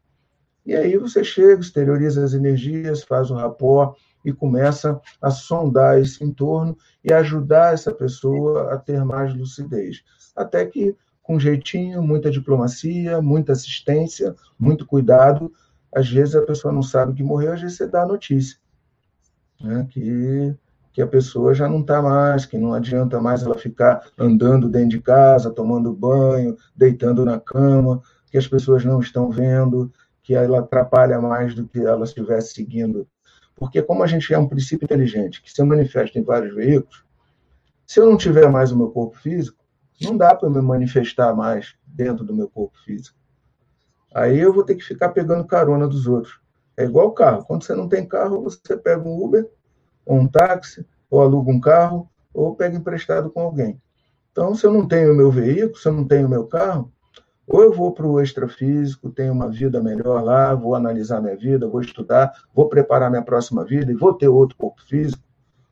[0.64, 6.22] E aí você chega, exterioriza as energias, faz o rapport e começa a sondar esse
[6.22, 10.02] entorno e ajudar essa pessoa a ter mais lucidez.
[10.36, 15.52] Até que, com jeitinho, muita diplomacia, muita assistência, muito cuidado,
[15.92, 18.58] às vezes a pessoa não sabe que morreu, às vezes você dá a notícia.
[19.60, 19.86] né?
[19.90, 20.54] que,
[20.92, 24.90] que a pessoa já não está mais, que não adianta mais ela ficar andando dentro
[24.90, 30.60] de casa, tomando banho, deitando na cama, que as pessoas não estão vendo, que ela
[30.60, 33.08] atrapalha mais do que ela estivesse seguindo.
[33.56, 37.04] Porque como a gente é um princípio inteligente que se manifesta em vários veículos,
[37.86, 39.62] se eu não tiver mais o meu corpo físico,
[40.00, 43.18] não dá para me manifestar mais dentro do meu corpo físico.
[44.14, 46.40] Aí eu vou ter que ficar pegando carona dos outros.
[46.76, 47.44] É igual carro.
[47.44, 49.48] Quando você não tem carro, você pega um Uber,
[50.06, 53.80] ou um táxi, ou aluga um carro, ou pega emprestado com alguém.
[54.30, 56.90] Então, se eu não tenho o meu veículo, se eu não tenho o meu carro,
[57.46, 61.68] ou eu vou para o extrafísico, tenho uma vida melhor lá, vou analisar minha vida,
[61.68, 65.22] vou estudar, vou preparar minha próxima vida e vou ter outro corpo físico,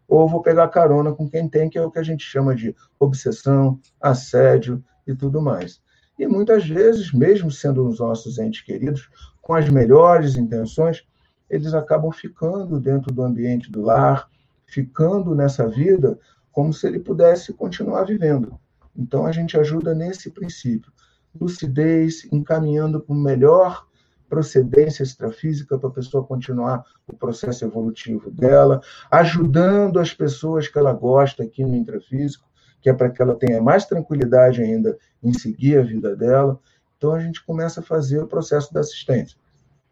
[0.09, 2.75] ou vou pegar carona com quem tem, que é o que a gente chama de
[2.99, 5.81] obsessão, assédio e tudo mais.
[6.19, 9.09] E muitas vezes, mesmo sendo os nossos entes queridos,
[9.41, 11.07] com as melhores intenções,
[11.49, 14.29] eles acabam ficando dentro do ambiente do lar,
[14.67, 16.19] ficando nessa vida
[16.53, 18.59] como se ele pudesse continuar vivendo.
[18.97, 20.93] Então a gente ajuda nesse princípio,
[21.39, 23.87] lucidez, encaminhando para melhor
[24.29, 30.93] procedência extrafísica para a pessoa continuar o processo evolutivo dela, ajudando as pessoas que ela
[30.93, 32.49] gosta aqui no intrafísico,
[32.81, 36.59] que é para que ela tenha mais tranquilidade ainda em seguir a vida dela.
[36.97, 39.37] Então, a gente começa a fazer o processo da assistência.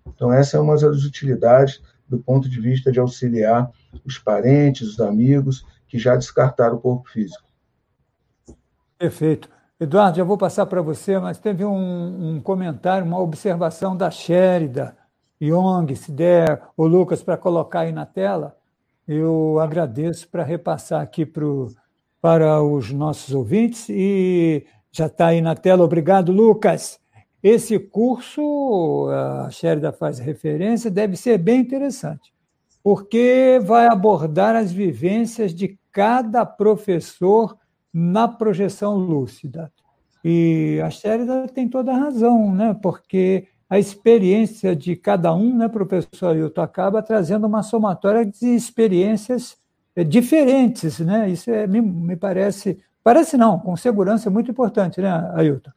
[0.06, 3.70] Então, essa é uma das utilidades do ponto de vista de auxiliar
[4.04, 7.46] os parentes, os amigos que já descartaram o corpo físico.
[8.98, 9.57] Perfeito.
[9.80, 14.96] Eduardo, já vou passar para você, mas teve um, um, comentário, uma observação da Sherida,
[15.40, 18.56] Young, se der, o Lucas, para colocar aí na tela,
[19.06, 21.72] eu agradeço para repassar aqui pro,
[22.20, 25.84] para os nossos ouvintes e já está aí na tela.
[25.84, 26.98] Obrigado, Lucas.
[27.40, 32.34] Esse curso, a Sherida faz referência, deve ser bem interessante,
[32.82, 37.56] porque vai abordar as vivências de cada professor
[37.98, 39.72] na projeção lúcida.
[40.24, 42.76] E a Sherida tem toda a razão, né?
[42.80, 49.56] porque a experiência de cada um, né, professor Ailton, acaba trazendo uma somatória de experiências
[49.96, 51.00] eh, diferentes.
[51.00, 51.28] Né?
[51.28, 55.70] Isso é, me, me parece, parece não, com segurança é muito importante, né, Ailton?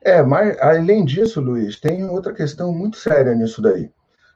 [0.00, 3.90] É, mas além disso, Luiz, tem outra questão muito séria nisso daí.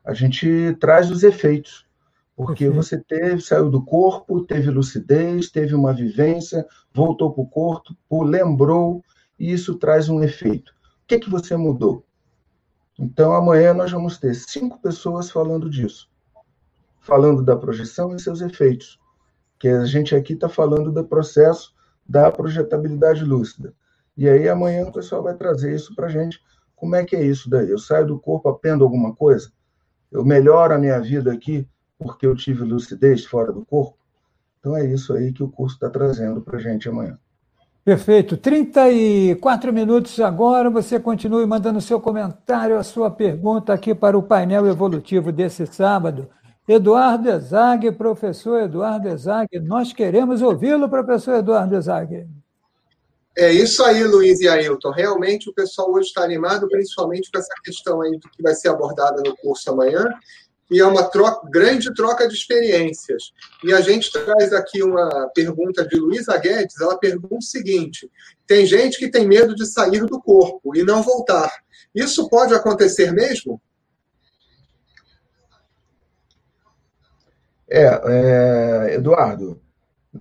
[0.04, 1.86] A gente traz os efeitos.
[2.36, 7.94] Porque você teve, saiu do corpo, teve lucidez, teve uma vivência, voltou para o corpo,
[8.22, 9.04] lembrou,
[9.38, 10.72] e isso traz um efeito.
[11.04, 12.04] O que, que você mudou?
[12.98, 16.08] Então, amanhã nós vamos ter cinco pessoas falando disso,
[17.00, 18.98] falando da projeção e seus efeitos.
[19.58, 21.74] Que a gente aqui está falando do processo
[22.08, 23.74] da projetabilidade lúcida.
[24.16, 26.40] E aí, amanhã o pessoal vai trazer isso para a gente.
[26.74, 27.70] Como é que é isso daí?
[27.70, 29.52] Eu saio do corpo, aprendo alguma coisa?
[30.10, 31.68] Eu melhoro a minha vida aqui
[32.02, 33.96] porque eu tive lucidez fora do corpo.
[34.58, 37.18] Então é isso aí que o curso está trazendo para a gente amanhã.
[37.84, 38.36] Perfeito.
[38.36, 40.70] 34 minutos agora.
[40.70, 46.28] Você continue mandando seu comentário, a sua pergunta aqui para o painel evolutivo desse sábado.
[46.66, 52.28] Eduardo Ezag, professor Eduardo Ezag, nós queremos ouvi-lo, professor Eduardo Ezag.
[53.36, 54.90] É isso aí, Luiz e Ailton.
[54.90, 58.68] Realmente o pessoal hoje está animado, principalmente com essa questão aí do que vai ser
[58.68, 60.04] abordada no curso amanhã
[60.72, 63.30] e é uma troca, grande troca de experiências.
[63.62, 68.10] E a gente traz aqui uma pergunta de Luísa Guedes, ela pergunta o seguinte:
[68.46, 71.52] tem gente que tem medo de sair do corpo e não voltar.
[71.94, 73.60] Isso pode acontecer mesmo?
[77.70, 79.60] É, é, Eduardo,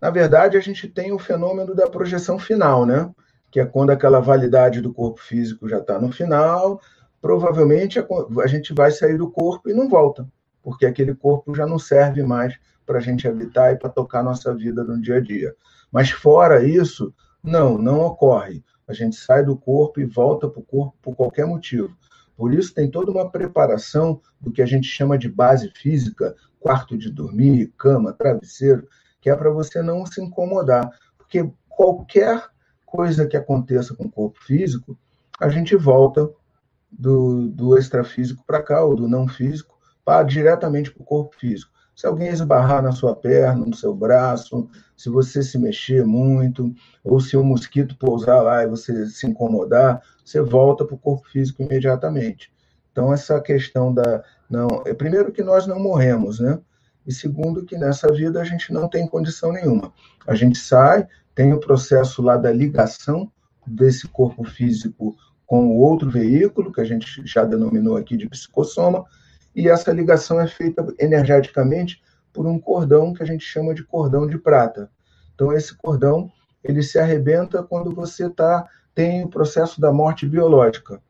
[0.01, 3.09] na verdade a gente tem o fenômeno da projeção final, né?
[3.49, 6.81] Que é quando aquela validade do corpo físico já está no final,
[7.21, 8.05] provavelmente a,
[8.43, 10.27] a gente vai sair do corpo e não volta
[10.61, 14.53] porque aquele corpo já não serve mais para a gente habitar e para tocar nossa
[14.53, 15.55] vida no dia a dia.
[15.91, 18.63] Mas fora isso, não, não ocorre.
[18.87, 21.95] A gente sai do corpo e volta para o corpo por qualquer motivo.
[22.35, 26.97] Por isso tem toda uma preparação do que a gente chama de base física, quarto
[26.97, 28.87] de dormir, cama, travesseiro,
[29.21, 30.89] que é para você não se incomodar.
[31.17, 32.49] Porque qualquer
[32.85, 34.97] coisa que aconteça com o corpo físico,
[35.39, 36.29] a gente volta
[36.91, 41.71] do, do extrafísico para cá, ou do não físico, para diretamente para o corpo físico.
[41.95, 46.73] Se alguém esbarrar na sua perna, no seu braço, se você se mexer muito,
[47.03, 51.27] ou se um mosquito pousar lá e você se incomodar, você volta para o corpo
[51.29, 52.51] físico imediatamente.
[52.91, 54.23] Então, essa questão da.
[54.49, 56.59] Não, é primeiro que nós não morremos, né?
[57.05, 59.91] E segundo, que nessa vida a gente não tem condição nenhuma.
[60.27, 63.31] A gente sai, tem o processo lá da ligação
[63.65, 69.05] desse corpo físico com o outro veículo, que a gente já denominou aqui de psicossoma,
[69.55, 72.01] e essa ligação é feita energeticamente
[72.33, 74.89] por um cordão que a gente chama de cordão de prata.
[75.35, 76.31] Então, esse cordão
[76.63, 81.01] ele se arrebenta quando você tá, tem o processo da morte biológica.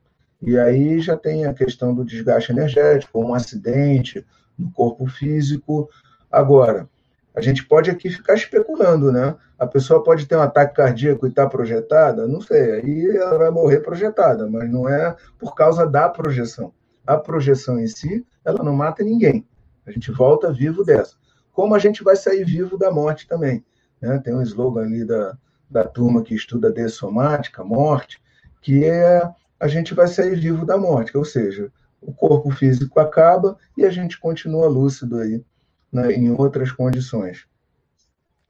[0.41, 4.25] E aí já tem a questão do desgaste energético, um acidente
[4.57, 5.89] no corpo físico.
[6.31, 6.87] Agora,
[7.35, 9.35] a gente pode aqui ficar especulando, né?
[9.59, 13.37] A pessoa pode ter um ataque cardíaco e estar tá projetada, não sei, aí ela
[13.37, 16.73] vai morrer projetada, mas não é por causa da projeção.
[17.05, 19.45] A projeção em si, ela não mata ninguém.
[19.85, 21.15] A gente volta vivo dessa.
[21.51, 23.63] Como a gente vai sair vivo da morte também.
[23.99, 24.19] Né?
[24.19, 25.37] Tem um slogan ali da,
[25.69, 28.21] da turma que estuda dessomática, morte,
[28.61, 29.29] que é
[29.59, 31.71] a gente vai sair vivo da morte, ou seja,
[32.01, 35.43] o corpo físico acaba e a gente continua lúcido aí
[35.91, 37.45] né, em outras condições.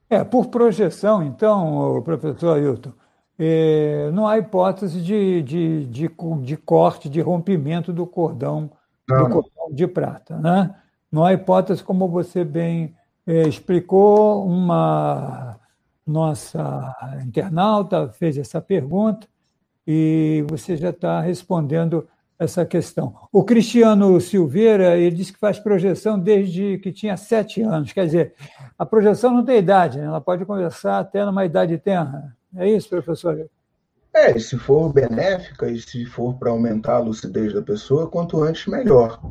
[0.10, 2.93] É, por projeção, então, professor Ailton,
[3.43, 6.11] é, não há hipótese de, de, de,
[6.43, 8.69] de, corte, de rompimento do cordão,
[9.07, 10.37] do cordão de prata.
[10.37, 10.75] Né?
[11.11, 12.93] Não há hipótese, como você bem
[13.25, 15.59] é, explicou, uma
[16.05, 19.27] nossa internauta fez essa pergunta,
[19.87, 23.15] e você já está respondendo essa questão.
[23.31, 27.91] O Cristiano Silveira, ele disse que faz projeção desde que tinha sete anos.
[27.91, 28.35] Quer dizer,
[28.77, 30.05] a projeção não tem idade, né?
[30.05, 32.35] ela pode conversar até numa idade tenra.
[32.56, 33.49] É isso, professor?
[34.14, 38.68] É, se for benéfica e se for para aumentar a lucidez da pessoa, quanto antes,
[38.68, 39.22] melhor.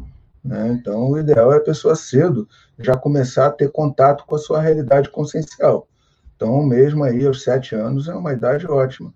[0.43, 0.69] Né?
[0.69, 2.49] Então, o ideal é a pessoa cedo
[2.79, 5.87] já começar a ter contato com a sua realidade consciencial.
[6.35, 9.13] Então, mesmo aí aos sete anos, é uma idade ótima.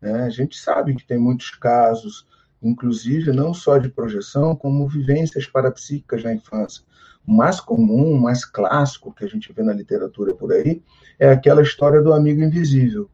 [0.00, 0.24] Né?
[0.24, 2.26] A gente sabe que tem muitos casos,
[2.60, 6.82] inclusive não só de projeção, como vivências parapsíquicas na infância.
[7.24, 10.82] O mais comum, o mais clássico que a gente vê na literatura por aí
[11.20, 13.08] é aquela história do amigo invisível.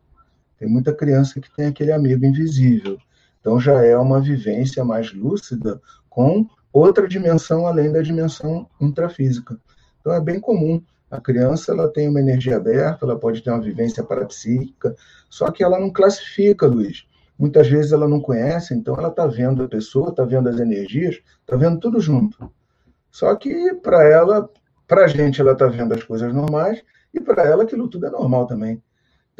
[0.60, 2.98] Tem muita criança que tem aquele amigo invisível.
[3.40, 9.58] Então já é uma vivência mais lúcida com outra dimensão além da dimensão intrafísica.
[10.00, 10.80] Então é bem comum
[11.10, 14.94] a criança ela tem uma energia aberta, ela pode ter uma vivência parapsíquica,
[15.28, 17.04] só que ela não classifica, Luiz.
[17.36, 21.20] Muitas vezes ela não conhece, então ela está vendo a pessoa, está vendo as energias,
[21.40, 22.52] está vendo tudo junto.
[23.10, 24.48] Só que para ela,
[24.86, 26.80] para a gente, ela está vendo as coisas normais
[27.12, 28.80] e para ela aquilo tudo é normal também.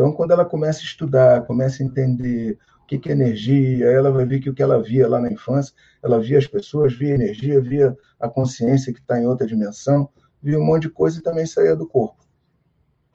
[0.01, 4.25] Então, quando ela começa a estudar, começa a entender o que, é energia, ela vai
[4.25, 7.61] ver que o que ela via lá na infância, ela via as pessoas, via energia,
[7.61, 10.09] via a consciência que está em outra dimensão
[10.43, 12.25] via um monte de coisa e também saía do corpo.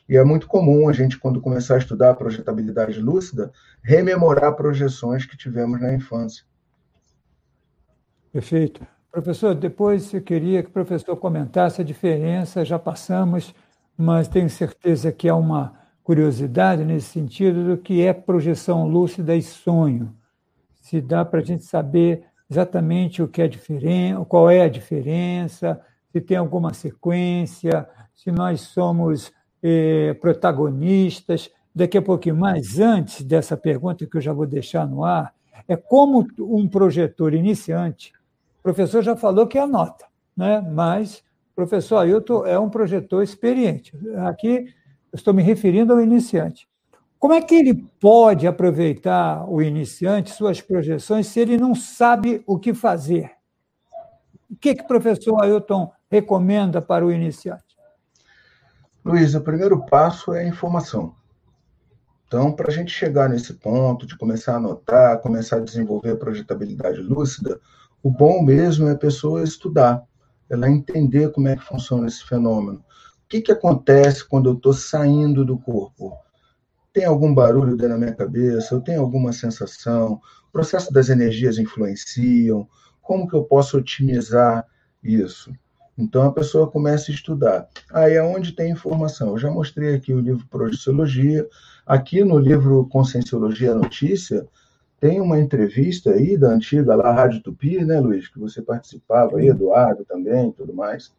[0.07, 5.25] E é muito comum a gente, quando começar a estudar a projetabilidade lúcida, rememorar projeções
[5.25, 6.45] que tivemos na infância.
[8.31, 8.85] Perfeito.
[9.11, 13.55] Professor, depois eu queria que o professor comentasse a diferença, já passamos,
[13.97, 19.41] mas tenho certeza que há uma curiosidade nesse sentido do que é projeção lúcida e
[19.41, 20.15] sonho.
[20.79, 25.81] Se dá para a gente saber exatamente o que é diferente, qual é a diferença,
[26.11, 29.33] se tem alguma sequência, se nós somos
[29.63, 31.49] eh, protagonistas.
[31.73, 35.33] Daqui a pouquinho, mais antes dessa pergunta que eu já vou deixar no ar,
[35.67, 38.13] é como um projetor iniciante,
[38.59, 40.05] o professor já falou que anota,
[40.37, 40.61] né?
[40.61, 41.23] mas
[41.55, 43.91] professor Ailton é um projetor experiente.
[44.27, 44.84] Aqui eu
[45.15, 46.67] estou me referindo ao iniciante.
[47.17, 52.59] Como é que ele pode aproveitar o iniciante, suas projeções, se ele não sabe o
[52.59, 53.31] que fazer?
[54.49, 57.63] O que, que o professor Ailton recomenda para o iniciante?
[59.03, 61.15] Luiz, o primeiro passo é a informação.
[62.27, 66.17] Então, para a gente chegar nesse ponto de começar a anotar, começar a desenvolver a
[66.17, 67.59] projetabilidade lúcida,
[68.03, 70.03] o bom mesmo é a pessoa estudar,
[70.49, 72.83] ela entender como é que funciona esse fenômeno.
[73.27, 76.17] Que, que acontece quando eu estou saindo do corpo?
[76.93, 78.73] Tem algum barulho dentro da minha cabeça?
[78.73, 80.21] Eu tenho alguma sensação?
[80.47, 82.67] O processo das energias influenciam?
[83.01, 84.65] Como que eu posso otimizar
[85.03, 85.51] isso?
[85.97, 87.67] Então a pessoa começa a estudar.
[87.91, 89.29] Aí aonde tem informação?
[89.29, 91.47] Eu já mostrei aqui o livro Projeciologia.
[91.85, 94.47] Aqui no livro Conscienciologia Notícia,
[94.99, 98.27] tem uma entrevista aí da antiga lá, Rádio Tupi, né, Luiz?
[98.27, 101.13] Que você participava aí, Eduardo também tudo mais,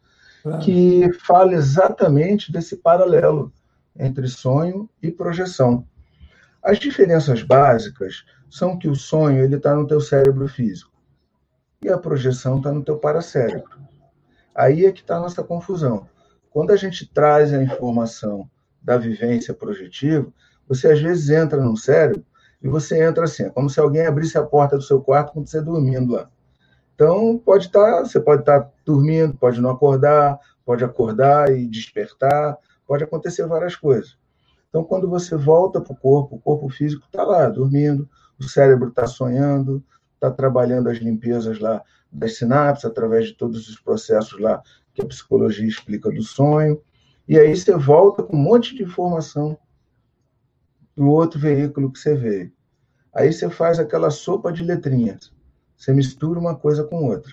[0.47, 0.65] claro.
[0.65, 3.53] que fala exatamente desse paralelo
[3.99, 5.87] entre sonho e projeção.
[6.63, 10.93] As diferenças básicas são que o sonho ele está no teu cérebro físico
[11.83, 13.81] e a projeção está no teu paracérebro.
[14.55, 16.09] Aí é que está a nossa confusão.
[16.51, 18.49] Quando a gente traz a informação
[18.81, 20.33] da vivência projetiva,
[20.67, 22.25] você às vezes entra no cérebro
[22.63, 25.49] e você entra assim, é como se alguém abrisse a porta do seu quarto quando
[25.49, 26.31] você dormindo lá.
[26.97, 31.67] Então, pode estar, tá, você pode estar tá dormindo, pode não acordar, pode acordar e
[31.67, 34.17] despertar, pode acontecer várias coisas.
[34.71, 38.09] Então, quando você volta para o corpo, o corpo físico está lá, dormindo,
[38.41, 39.85] o cérebro está sonhando,
[40.15, 44.63] está trabalhando as limpezas lá das sinapses, através de todos os processos lá
[44.95, 46.81] que a psicologia explica do sonho,
[47.29, 49.59] e aí você volta com um monte de informação
[50.97, 52.51] do outro veículo que você veio.
[53.15, 55.36] Aí você faz aquela sopa de letrinhas.
[55.77, 57.33] Você mistura uma coisa com outra.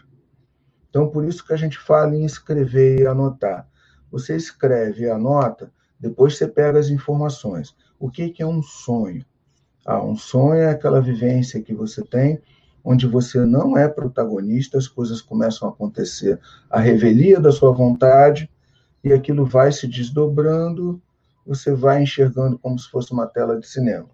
[0.89, 3.67] Então, por isso que a gente fala em escrever e anotar.
[4.11, 7.75] Você escreve e anota, depois você pega as informações.
[7.99, 9.25] O que, que é um sonho?
[9.85, 12.41] Ah, um sonho é aquela vivência que você tem
[12.83, 16.39] onde você não é protagonista, as coisas começam a acontecer
[16.69, 18.49] a revelia da sua vontade
[19.03, 21.01] e aquilo vai se desdobrando,
[21.45, 24.09] você vai enxergando como se fosse uma tela de cinema.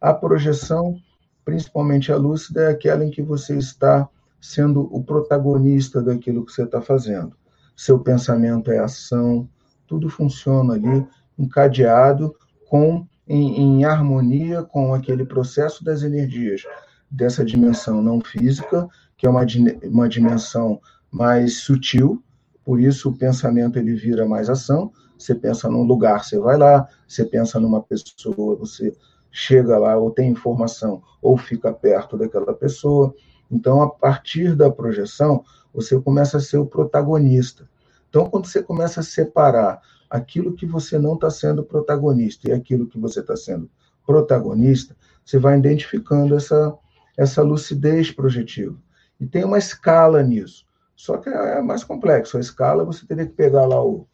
[0.00, 0.96] A projeção,
[1.44, 4.08] principalmente a lúcida, é aquela em que você está
[4.40, 7.36] sendo o protagonista daquilo que você está fazendo.
[7.76, 9.48] Seu pensamento é ação,
[9.86, 11.06] tudo funciona ali
[11.38, 12.34] encadeado
[12.68, 16.62] com em, em harmonia com aquele processo das energias
[17.10, 19.46] dessa dimensão não física, que é uma,
[19.84, 20.80] uma dimensão
[21.10, 22.22] mais sutil,
[22.64, 24.90] por isso o pensamento ele vira mais ação.
[25.16, 28.96] Você pensa num lugar, você vai lá, você pensa numa pessoa, você
[29.36, 33.12] chega lá, ou tem informação, ou fica perto daquela pessoa.
[33.50, 37.68] Então, a partir da projeção, você começa a ser o protagonista.
[38.08, 42.86] Então, quando você começa a separar aquilo que você não está sendo protagonista e aquilo
[42.86, 43.68] que você está sendo
[44.06, 46.72] protagonista, você vai identificando essa,
[47.18, 48.76] essa lucidez projetiva.
[49.18, 50.64] E tem uma escala nisso.
[50.94, 52.36] Só que é mais complexo.
[52.36, 54.06] A escala você teria que pegar lá o,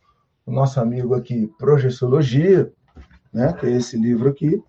[0.47, 2.73] o nosso amigo aqui, Projeciologia,
[3.31, 4.63] né, que é esse livro aqui,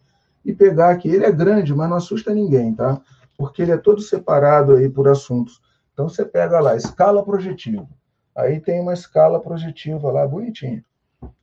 [0.43, 1.09] e pegar aqui.
[1.09, 2.99] Ele é grande, mas não assusta ninguém, tá?
[3.37, 5.61] Porque ele é todo separado aí por assuntos.
[5.93, 7.87] Então você pega lá, escala projetiva.
[8.35, 10.83] Aí tem uma escala projetiva lá, bonitinha.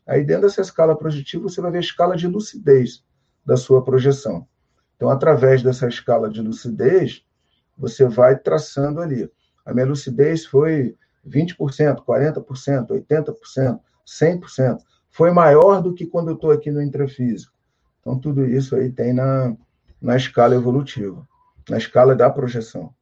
[0.06, 3.04] Aí dentro dessa escala projetiva você vai ver a escala de lucidez
[3.44, 4.46] da sua projeção.
[4.96, 7.24] Então, através dessa escala de lucidez,
[7.76, 9.30] você vai traçando ali.
[9.64, 10.96] A minha lucidez foi
[11.26, 14.78] 20%, 40%, 80%, 100%.
[15.08, 17.57] Foi maior do que quando eu estou aqui no intrafísico.
[18.08, 19.54] Então, tudo isso aí tem na,
[20.00, 21.28] na escala evolutiva,
[21.68, 22.94] na escala da projeção.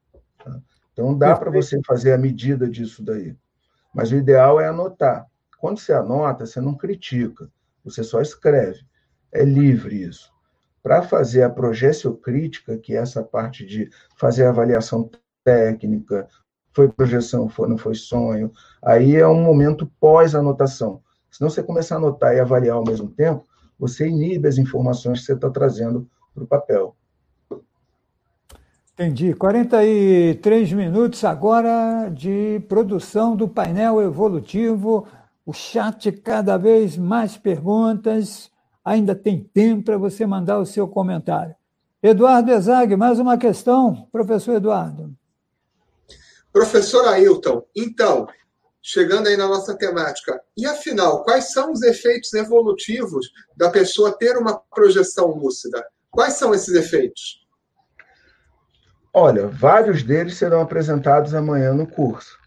[0.44, 0.61] Tá?
[0.92, 3.36] Então, dá para você fazer a medida disso daí.
[3.94, 5.24] Mas o ideal é anotar.
[5.59, 7.48] Quando você anota, você não critica,
[7.84, 8.84] você só escreve.
[9.30, 10.34] É livre isso
[10.82, 11.52] para fazer a
[12.22, 15.11] crítica, que é essa parte de fazer a avaliação
[15.42, 16.28] técnica,
[16.72, 21.02] foi projeção, foi, não foi sonho, aí é um momento pós-anotação.
[21.28, 23.44] Se não você começar a anotar e avaliar ao mesmo tempo,
[23.78, 26.96] você inibe as informações que você está trazendo para o papel.
[28.94, 29.34] Entendi.
[29.34, 35.06] 43 minutos agora de produção do painel evolutivo.
[35.44, 38.50] O chat cada vez mais perguntas
[38.82, 41.54] ainda tem tempo para você mandar o seu comentário.
[42.02, 45.12] Eduardo Ezag, mais uma questão, professor Eduardo.
[46.52, 48.26] Professor Ailton, então,
[48.89, 54.37] chegando aí na nossa temática, e afinal, quais são os efeitos evolutivos da pessoa ter
[54.37, 55.84] uma projeção lúcida?
[56.09, 57.45] Quais são esses efeitos?
[59.12, 62.39] Olha, vários deles serão apresentados amanhã no curso.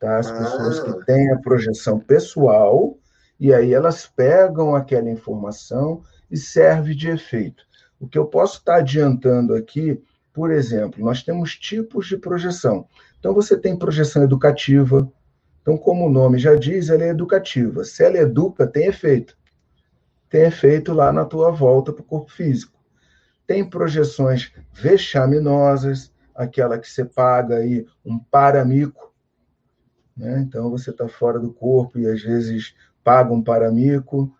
[0.00, 0.18] Tá?
[0.18, 0.36] As ah.
[0.36, 2.98] pessoas que têm a projeção pessoal,
[3.38, 7.62] e aí elas pegam aquela informação e serve de efeito.
[8.00, 10.02] O que eu posso estar adiantando aqui,
[10.34, 12.88] por exemplo, nós temos tipos de projeção.
[13.20, 15.08] Então, você tem projeção educativa.
[15.66, 17.82] Então, como o nome já diz, ela é educativa.
[17.82, 19.36] Se ela educa, tem efeito.
[20.30, 22.78] Tem efeito lá na tua volta para o corpo físico.
[23.48, 29.12] Tem projeções vexaminosas, aquela que você paga aí um paramico.
[30.16, 30.38] Né?
[30.46, 34.32] Então, você está fora do corpo e às vezes pagam para mico,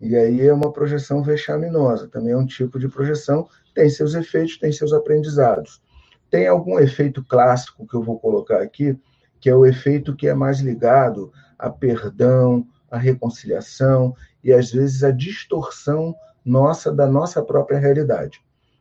[0.00, 4.58] e aí é uma projeção vexaminosa, também é um tipo de projeção, tem seus efeitos,
[4.58, 5.80] tem seus aprendizados.
[6.28, 8.98] Tem algum efeito clássico que eu vou colocar aqui,
[9.42, 15.02] que é o efeito que é mais ligado a perdão, a reconciliação e às vezes
[15.02, 16.14] a distorção
[16.44, 18.40] nossa da nossa própria realidade.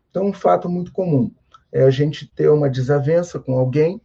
[0.09, 1.31] Então, um fato muito comum
[1.71, 3.99] é a gente ter uma desavença com alguém,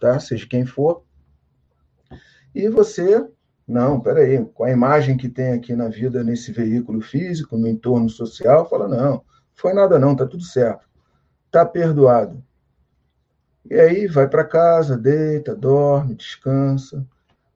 [0.00, 0.18] tá?
[0.18, 1.04] Seja quem for,
[2.54, 3.26] e você
[3.66, 8.08] não, peraí, com a imagem que tem aqui na vida, nesse veículo físico, no entorno
[8.08, 9.22] social, fala, não,
[9.54, 10.86] foi nada não, tá tudo certo.
[11.50, 12.42] Tá perdoado.
[13.68, 17.06] E aí vai para casa, deita, dorme, descansa,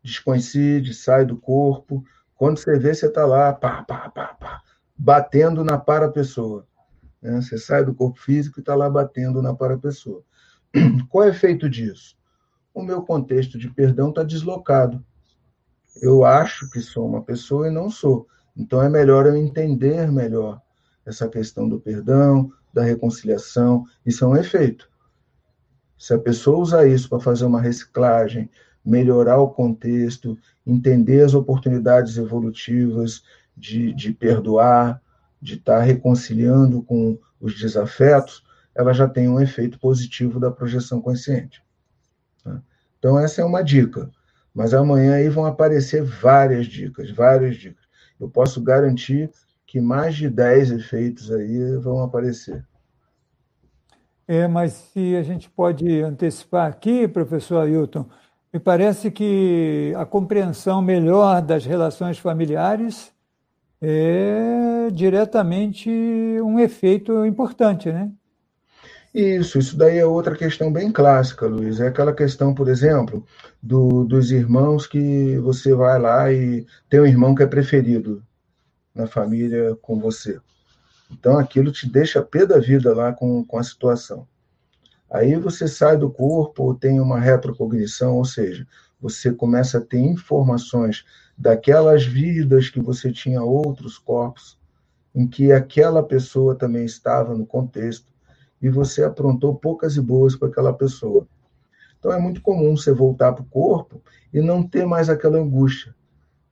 [0.02, 2.04] descoincide, sai do corpo.
[2.36, 4.62] Quando você vê, você está lá, pá, pá, pá, pá,
[4.96, 6.66] batendo na para-pessoa.
[7.20, 7.40] Né?
[7.40, 10.22] Você sai do corpo físico e está lá batendo na para-pessoa.
[11.08, 12.16] Qual é o efeito disso?
[12.72, 15.04] O meu contexto de perdão está deslocado
[16.00, 18.26] eu acho que sou uma pessoa e não sou.
[18.56, 20.60] Então é melhor eu entender melhor
[21.04, 23.84] essa questão do perdão, da reconciliação.
[24.04, 24.88] Isso é um efeito.
[25.98, 28.50] Se a pessoa usar isso para fazer uma reciclagem
[28.84, 33.24] melhorar o contexto, entender as oportunidades evolutivas
[33.56, 35.02] de, de perdoar,
[35.42, 38.44] de estar reconciliando com os desafetos,
[38.74, 41.62] ela já tem um efeito positivo da projeção consciente.
[42.44, 42.62] Tá?
[42.98, 44.10] Então, essa é uma dica.
[44.54, 47.84] Mas amanhã aí vão aparecer várias dicas, várias dicas.
[48.18, 49.30] Eu posso garantir
[49.66, 52.64] que mais de 10 efeitos aí vão aparecer.
[54.28, 58.06] É, mas se a gente pode antecipar aqui, professor Ailton,
[58.52, 63.12] me parece que a compreensão melhor das relações familiares
[63.80, 65.90] é diretamente
[66.42, 68.10] um efeito importante, né?
[69.14, 71.80] Isso, isso daí é outra questão bem clássica, Luiz.
[71.80, 73.24] É aquela questão, por exemplo,
[73.62, 78.22] do, dos irmãos que você vai lá e tem um irmão que é preferido
[78.94, 80.38] na família com você.
[81.10, 84.26] Então aquilo te deixa pé da vida lá com, com a situação.
[85.10, 88.66] Aí você sai do corpo, tem uma retrocognição, ou seja,
[89.00, 91.04] você começa a ter informações
[91.38, 94.58] daquelas vidas que você tinha outros corpos,
[95.14, 98.12] em que aquela pessoa também estava no contexto
[98.60, 101.26] e você aprontou poucas e boas para aquela pessoa.
[101.98, 104.02] Então é muito comum você voltar para o corpo
[104.32, 105.94] e não ter mais aquela angústia.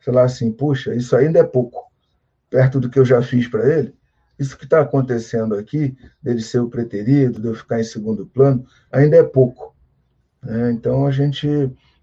[0.01, 1.91] Sei lá assim, puxa, isso ainda é pouco,
[2.51, 3.95] perto do que eu já fiz para ele.
[4.39, 8.67] Isso que está acontecendo aqui, dele ser o preterido, de eu ficar em segundo plano,
[8.91, 9.75] ainda é pouco.
[10.43, 10.73] Né?
[10.73, 11.49] Então a gente,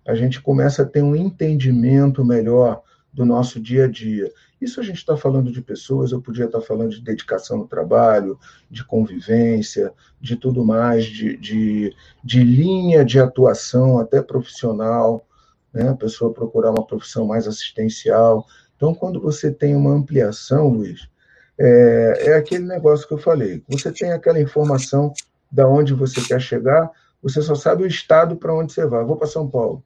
[0.08, 4.32] a gente começa a ter um entendimento melhor do nosso dia a dia.
[4.62, 7.68] Isso a gente está falando de pessoas, eu podia estar tá falando de dedicação no
[7.68, 15.28] trabalho, de convivência, de tudo mais, de, de, de linha de atuação, até profissional,
[15.74, 15.90] né?
[15.90, 18.46] a pessoa procurar uma profissão mais assistencial.
[18.76, 21.10] Então, quando você tem uma ampliação, Luiz,
[21.58, 23.64] é, é aquele negócio que eu falei.
[23.70, 25.14] Você tem aquela informação
[25.52, 26.90] da onde você quer chegar,
[27.22, 29.04] você só sabe o estado para onde você vai.
[29.04, 29.84] vou para São Paulo.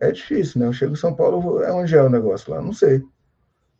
[0.00, 0.66] É difícil, né?
[0.66, 2.60] Eu chego em São Paulo, é onde é o negócio lá?
[2.60, 3.02] Não sei.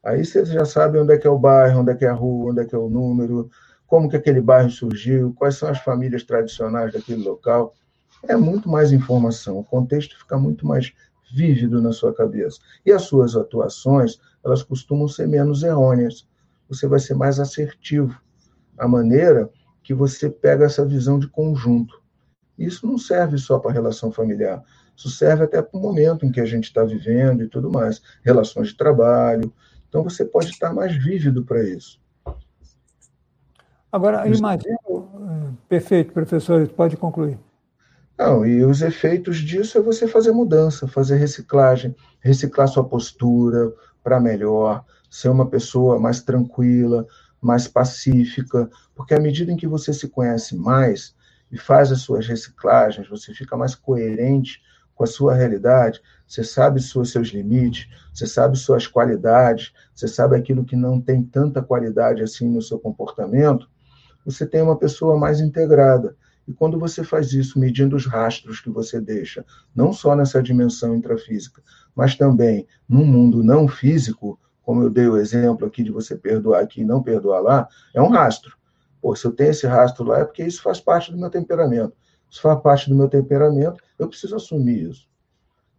[0.03, 2.13] Aí você já sabe onde é que é o bairro, onde é que é a
[2.13, 3.51] rua, onde é que é o número,
[3.87, 7.75] como que aquele bairro surgiu, quais são as famílias tradicionais daquele local.
[8.29, 10.93] É muito mais informação, o contexto fica muito mais
[11.35, 12.59] vívido na sua cabeça.
[12.85, 16.27] E as suas atuações, elas costumam ser menos errôneas.
[16.75, 18.21] Você vai ser mais assertivo.
[18.79, 19.51] A maneira
[19.83, 22.03] que você pega essa visão de conjunto.
[22.59, 24.63] Isso não serve só para a relação familiar.
[24.97, 28.01] Isso serve até para o momento em que a gente está vivendo e tudo mais.
[28.23, 29.53] Relações de trabalho.
[29.89, 32.01] Então, você pode estar mais vívido para isso.
[33.91, 34.77] Agora, imagino.
[34.89, 37.39] Eh, perfeito, professor, pode concluir.
[38.19, 43.73] Não, e os efeitos disso é você fazer mudança, fazer reciclagem, reciclar sua postura
[44.03, 44.85] para melhor,
[45.15, 47.07] ser uma pessoa mais tranquila,
[47.41, 51.15] mais pacífica, porque à medida em que você se conhece mais
[51.53, 54.61] e faz as suas reciclagens, você fica mais coerente
[54.93, 60.35] com a sua realidade, você sabe os seus limites, você sabe suas qualidades, você sabe
[60.35, 63.69] aquilo que não tem tanta qualidade assim no seu comportamento,
[64.27, 66.17] você tem uma pessoa mais integrada.
[66.47, 70.93] E quando você faz isso, medindo os rastros que você deixa, não só nessa dimensão
[70.97, 71.63] intrafísica,
[71.95, 76.63] mas também no mundo não físico, como eu dei o exemplo aqui de você perdoar
[76.63, 78.57] aqui e não perdoar lá, é um rastro.
[79.01, 81.95] Pô, se eu tenho esse rastro lá, é porque isso faz parte do meu temperamento.
[82.31, 85.09] Isso faz parte do meu temperamento, eu preciso assumir isso.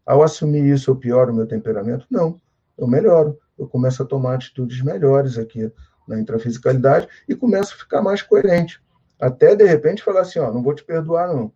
[0.05, 2.05] Ao assumir isso, eu pioro o meu temperamento?
[2.09, 2.39] Não,
[2.77, 3.39] eu melhoro.
[3.57, 5.71] Eu começo a tomar atitudes melhores aqui
[6.07, 8.79] na intrafisicalidade e começo a ficar mais coerente.
[9.19, 11.51] Até, de repente, falar assim, ó, não vou te perdoar, não.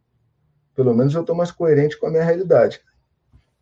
[0.74, 2.82] Pelo menos eu estou mais coerente com a minha realidade.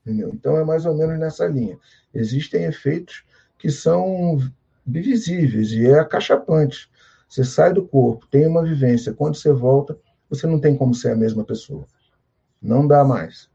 [0.01, 0.30] Entendeu?
[0.34, 1.78] Então, é mais ou menos nessa linha.
[2.13, 3.26] Existem efeitos
[3.58, 4.38] que são
[4.86, 6.89] visíveis e é acachapante.
[7.28, 9.97] Você sai do corpo, tem uma vivência, quando você volta,
[10.30, 11.86] você não tem como ser a mesma pessoa.
[12.62, 13.49] Não dá mais.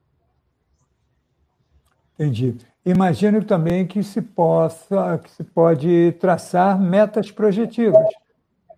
[2.15, 2.57] Entendi.
[2.85, 8.07] Imagino também que se possa, que se pode traçar metas projetivas.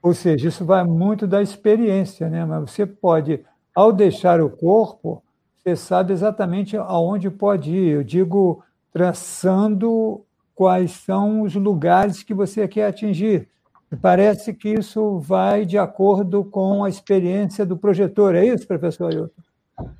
[0.02, 2.44] Ou seja, isso vai muito da experiência, né?
[2.44, 3.44] Mas você pode,
[3.74, 5.22] ao deixar o corpo,
[5.56, 7.94] você sabe exatamente aonde pode ir.
[7.94, 8.62] Eu digo
[8.92, 10.22] traçando
[10.54, 13.48] quais são os lugares que você quer atingir.
[13.90, 19.12] Me parece que isso vai de acordo com a experiência do projetor, é isso, professor
[19.12, 19.42] Ailton?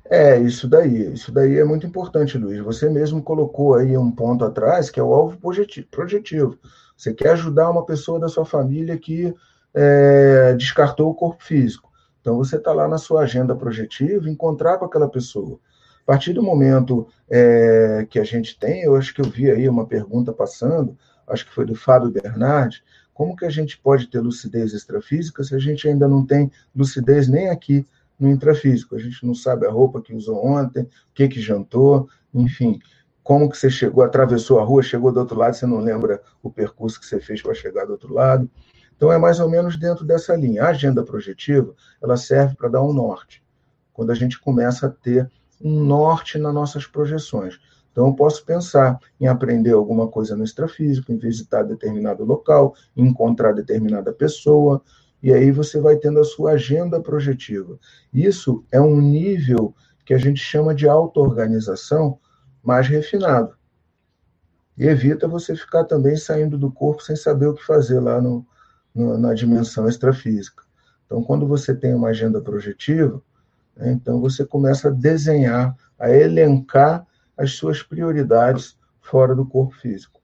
[0.09, 1.13] É, isso daí.
[1.13, 2.59] Isso daí é muito importante, Luiz.
[2.63, 6.57] Você mesmo colocou aí um ponto atrás, que é o alvo projetivo.
[6.95, 9.33] Você quer ajudar uma pessoa da sua família que
[9.73, 11.91] é, descartou o corpo físico.
[12.21, 15.59] Então, você está lá na sua agenda projetiva, encontrar com aquela pessoa.
[16.05, 19.67] A partir do momento é, que a gente tem, eu acho que eu vi aí
[19.67, 20.95] uma pergunta passando,
[21.27, 25.55] acho que foi do Fábio Bernardi, como que a gente pode ter lucidez extrafísica se
[25.55, 27.87] a gente ainda não tem lucidez nem aqui
[28.19, 28.95] no intrafísico.
[28.95, 32.79] A gente não sabe a roupa que usou ontem, o que, que jantou, enfim,
[33.23, 36.51] como que você chegou, atravessou a rua, chegou do outro lado, você não lembra o
[36.51, 38.47] percurso que você fez para chegar do outro lado.
[38.95, 40.63] Então, é mais ou menos dentro dessa linha.
[40.63, 43.43] A agenda projetiva, ela serve para dar um norte,
[43.91, 45.29] quando a gente começa a ter
[45.61, 47.59] um norte nas nossas projeções.
[47.91, 53.05] Então, eu posso pensar em aprender alguma coisa no extrafísico, em visitar determinado local, em
[53.05, 54.81] encontrar determinada pessoa,
[55.23, 57.79] e aí você vai tendo a sua agenda projetiva.
[58.13, 59.73] Isso é um nível
[60.05, 62.19] que a gente chama de auto-organização
[62.61, 63.55] mais refinado.
[64.77, 68.45] E evita você ficar também saindo do corpo sem saber o que fazer lá no,
[68.93, 70.63] no na dimensão extrafísica.
[71.05, 73.21] Então, quando você tem uma agenda projetiva,
[73.77, 77.05] então você começa a desenhar, a elencar
[77.37, 80.21] as suas prioridades fora do corpo físico.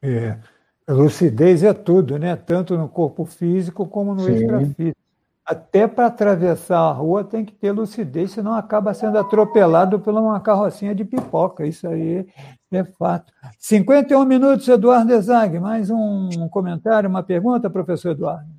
[0.00, 0.38] É.
[0.86, 2.36] A lucidez é tudo, né?
[2.36, 4.34] Tanto no corpo físico como no Sim.
[4.34, 5.00] extrafísico.
[5.44, 10.40] Até para atravessar a rua tem que ter lucidez, senão acaba sendo atropelado por uma
[10.40, 11.64] carrocinha de pipoca.
[11.64, 12.26] Isso aí
[12.72, 13.32] é fato.
[13.58, 15.58] 51 minutos, Eduardo Ezag.
[15.60, 18.55] Mais um comentário, uma pergunta, professor Eduardo?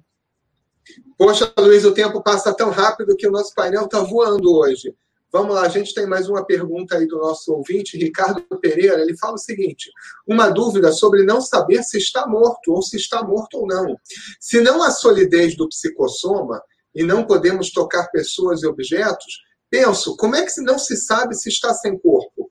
[1.18, 4.94] Poxa, Luiz, o tempo passa tão rápido que o nosso painel está voando hoje.
[5.32, 9.02] Vamos lá, a gente tem mais uma pergunta aí do nosso ouvinte, Ricardo Pereira.
[9.02, 9.92] Ele fala o seguinte:
[10.26, 13.98] uma dúvida sobre não saber se está morto ou se está morto ou não.
[14.40, 16.62] Se não há solidez do psicossoma
[16.96, 21.50] e não podemos tocar pessoas e objetos, penso, como é que não se sabe se
[21.50, 22.50] está sem corpo?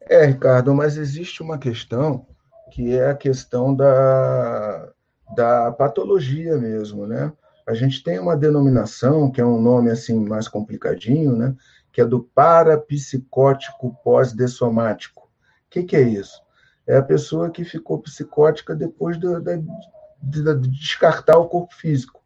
[0.00, 2.26] É, Ricardo, mas existe uma questão
[2.72, 4.92] que é a questão da,
[5.34, 7.32] da patologia mesmo, né?
[7.68, 11.54] a gente tem uma denominação, que é um nome assim mais complicadinho, né?
[11.92, 15.24] que é do parapsicótico pós-dessomático.
[15.24, 16.40] O que, que, é isso?
[16.86, 22.22] É a pessoa que ficou psicótica depois de, de, de, descartar o corpo físico.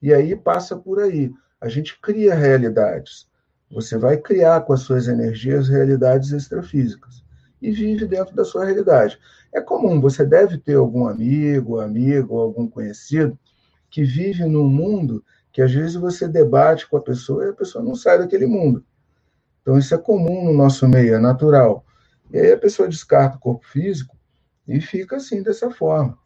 [0.00, 1.32] E aí passa por aí.
[1.60, 3.26] A gente cria realidades.
[3.68, 7.24] Você vai criar com as suas energias realidades extrafísicas.
[7.60, 9.18] E vive dentro da sua realidade.
[9.52, 13.38] É comum, você deve ter algum amigo, amigo, algum conhecido
[13.90, 17.82] que vive num mundo que às vezes você debate com a pessoa e a pessoa
[17.82, 18.84] não sai daquele mundo.
[19.62, 21.84] Então isso é comum no nosso meio, é natural.
[22.30, 24.16] E aí a pessoa descarta o corpo físico
[24.66, 26.16] e fica assim dessa forma.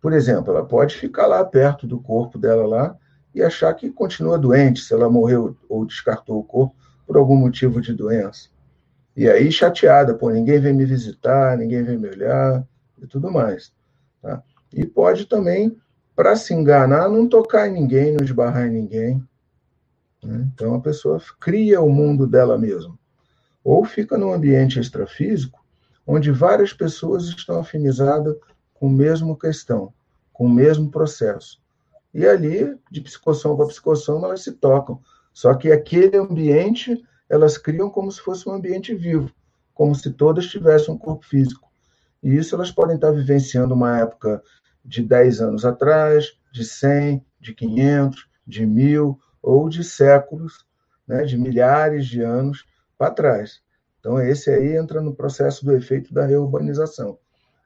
[0.00, 2.96] Por exemplo, ela pode ficar lá perto do corpo dela lá
[3.34, 6.74] e achar que continua doente se ela morreu ou descartou o corpo
[7.06, 8.48] por algum motivo de doença.
[9.18, 12.64] E aí chateada, pô, ninguém vem me visitar, ninguém vem me olhar
[13.02, 13.72] e tudo mais.
[14.22, 14.40] Tá?
[14.72, 15.76] E pode também
[16.14, 19.28] para se enganar, não tocar em ninguém, não esbarrar em ninguém.
[20.22, 20.48] Né?
[20.54, 22.96] Então a pessoa cria o mundo dela mesma.
[23.64, 25.66] Ou fica num ambiente extrafísico,
[26.06, 28.36] onde várias pessoas estão afinizadas
[28.72, 29.92] com a mesma questão,
[30.32, 31.60] com o mesmo processo.
[32.14, 35.00] E ali, de psicossoma para psicossoma, elas se tocam.
[35.32, 39.30] Só que aquele ambiente, elas criam como se fosse um ambiente vivo,
[39.74, 41.70] como se todas tivessem um corpo físico.
[42.22, 44.42] E isso elas podem estar vivenciando uma época
[44.84, 50.66] de 10 anos atrás, de 100, de 500, de mil ou de séculos,
[51.06, 52.66] né, de milhares de anos
[52.96, 53.60] para trás.
[54.00, 57.18] Então, esse aí entra no processo do efeito da reurbanização.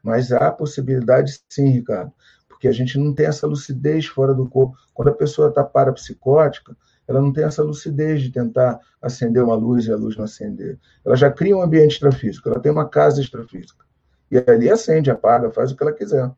[0.03, 2.13] Mas há possibilidade, sim, Ricardo,
[2.49, 4.77] porque a gente não tem essa lucidez fora do corpo.
[4.93, 6.77] Quando a pessoa está parapsicótica,
[7.07, 10.79] ela não tem essa lucidez de tentar acender uma luz e a luz não acender.
[11.05, 13.85] Ela já cria um ambiente extrafísico, ela tem uma casa extrafísica.
[14.31, 16.31] E ali acende, apaga, faz o que ela quiser.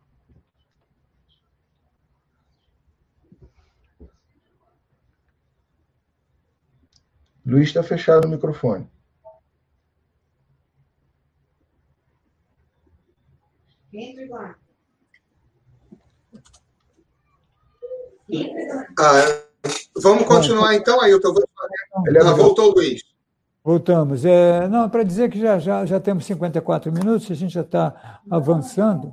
[7.46, 8.88] Luiz está fechado o microfone.
[18.98, 19.43] Ah, vamos
[20.48, 21.34] continuar então, Ailton.
[22.22, 23.02] Ah, voltou, Luiz.
[23.64, 24.24] Voltamos.
[24.24, 28.20] É, não, para dizer que já, já, já temos 54 minutos, a gente já está
[28.30, 29.12] avançando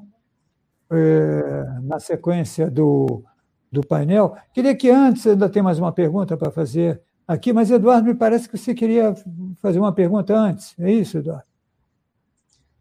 [0.91, 3.23] é, na sequência do,
[3.71, 4.35] do painel.
[4.53, 8.49] Queria que antes, ainda tem mais uma pergunta para fazer aqui, mas Eduardo, me parece
[8.49, 9.15] que você queria
[9.61, 10.75] fazer uma pergunta antes.
[10.77, 11.45] É isso, Eduardo?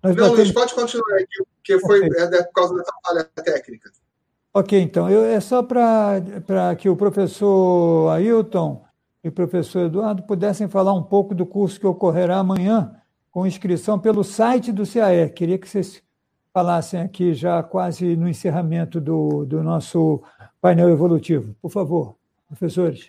[0.02, 2.38] Nós Não, Luiz, pode continuar aqui, porque foi okay.
[2.38, 3.90] é por causa dessa falha técnica.
[4.52, 8.84] Ok, então, eu, é só para que o professor Ailton
[9.22, 12.96] e o professor Eduardo pudessem falar um pouco do curso que ocorrerá amanhã,
[13.30, 15.28] com inscrição pelo site do CAE.
[15.30, 16.02] Queria que vocês
[16.52, 20.20] falassem aqui já quase no encerramento do, do nosso
[20.60, 21.54] painel evolutivo.
[21.62, 22.16] Por favor,
[22.48, 23.08] professores.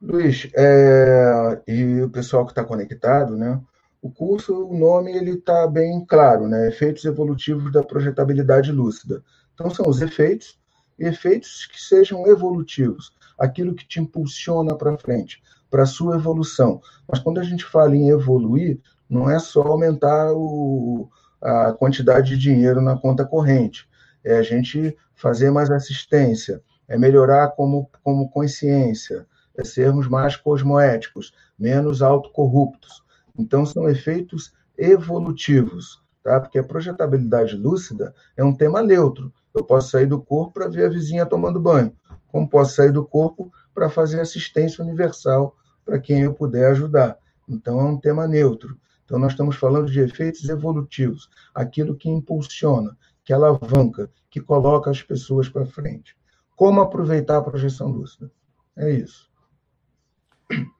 [0.00, 3.60] Luiz, é, e o pessoal que está conectado, né?
[4.00, 6.68] O curso, o nome ele está bem claro, né?
[6.68, 9.22] Efeitos evolutivos da projetabilidade lúcida.
[9.56, 10.58] Então são os efeitos
[10.98, 16.80] efeitos que sejam evolutivos, aquilo que te impulsiona para frente, para a sua evolução.
[17.06, 21.08] Mas quando a gente fala em evoluir, não é só aumentar o,
[21.40, 23.88] a quantidade de dinheiro na conta corrente,
[24.24, 29.26] é a gente fazer mais assistência, é melhorar como, como consciência,
[29.56, 33.02] é sermos mais cosmoéticos, menos autocorruptos.
[33.38, 36.40] Então, são efeitos evolutivos, tá?
[36.40, 39.32] porque a projetabilidade lúcida é um tema neutro.
[39.56, 41.90] Eu posso sair do corpo para ver a vizinha tomando banho,
[42.28, 47.16] como posso sair do corpo para fazer assistência universal para quem eu puder ajudar.
[47.48, 48.76] Então, é um tema neutro.
[49.04, 52.94] Então, nós estamos falando de efeitos evolutivos, aquilo que impulsiona,
[53.24, 56.14] que alavanca, que coloca as pessoas para frente.
[56.54, 58.30] Como aproveitar a projeção lúcida?
[58.76, 59.30] É isso.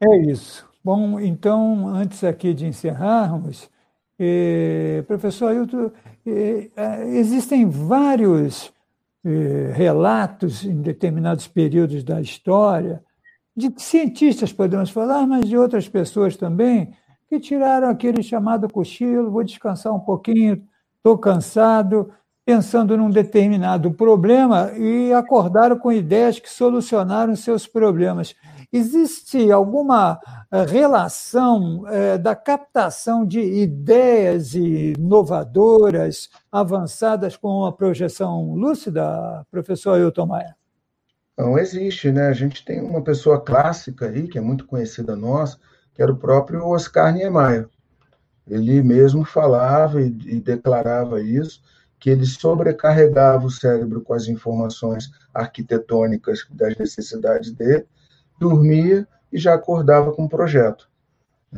[0.01, 0.68] É isso.
[0.85, 3.70] Bom, então, antes aqui de encerrarmos,
[4.18, 5.90] eh, professor Ailton,
[6.26, 6.70] eh,
[7.18, 8.74] existem vários
[9.74, 13.02] relatos em determinados períodos da história,
[13.56, 16.92] de cientistas, podemos falar, mas de outras pessoas também,
[17.28, 20.62] que tiraram aquele chamado cochilo, vou descansar um pouquinho,
[20.96, 22.12] estou cansado,
[22.44, 28.36] pensando num determinado problema e acordaram com ideias que solucionaram seus problemas.
[28.72, 30.18] Existe alguma
[30.50, 40.26] eh, relação é, da captação de ideias inovadoras, avançadas com a projeção lúcida, professor Ailton
[40.26, 40.56] Maia?
[41.36, 42.28] Não existe, né?
[42.28, 45.58] A gente tem uma pessoa clássica aí, que é muito conhecida nossa,
[45.94, 47.68] que era o próprio Oscar Niemeyer.
[48.46, 51.60] Ele mesmo falava e, e declarava isso,
[51.98, 57.86] que ele sobrecarregava o cérebro com as informações arquitetônicas das necessidades dele,
[58.39, 60.89] dormia e já acordava com o projeto.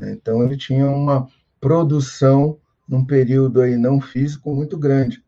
[0.00, 1.28] Então ele tinha uma
[1.60, 2.58] produção
[2.88, 5.22] num período aí não físico muito grande.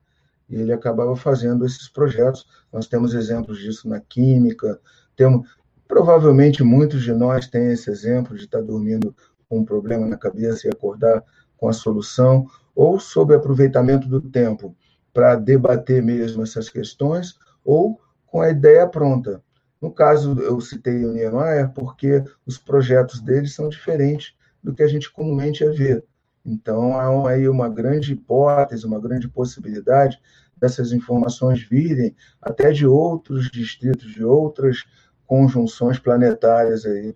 [0.49, 2.47] E ele acabava fazendo esses projetos.
[2.73, 4.81] Nós temos exemplos disso na química,
[5.15, 5.49] temos
[5.87, 9.15] provavelmente muitos de nós têm esse exemplo de estar dormindo
[9.49, 11.23] com um problema na cabeça e acordar
[11.57, 14.75] com a solução, ou sob aproveitamento do tempo
[15.13, 17.35] para debater mesmo essas questões,
[17.65, 19.43] ou com a ideia pronta.
[19.81, 24.89] No caso, eu citei o Niemeyer porque os projetos dele são diferentes do que a
[24.89, 26.05] gente comumente ver.
[26.45, 30.21] Então, há aí uma grande hipótese, uma grande possibilidade
[30.57, 34.85] dessas informações virem até de outros distritos, de outras
[35.27, 37.15] conjunções planetárias aí,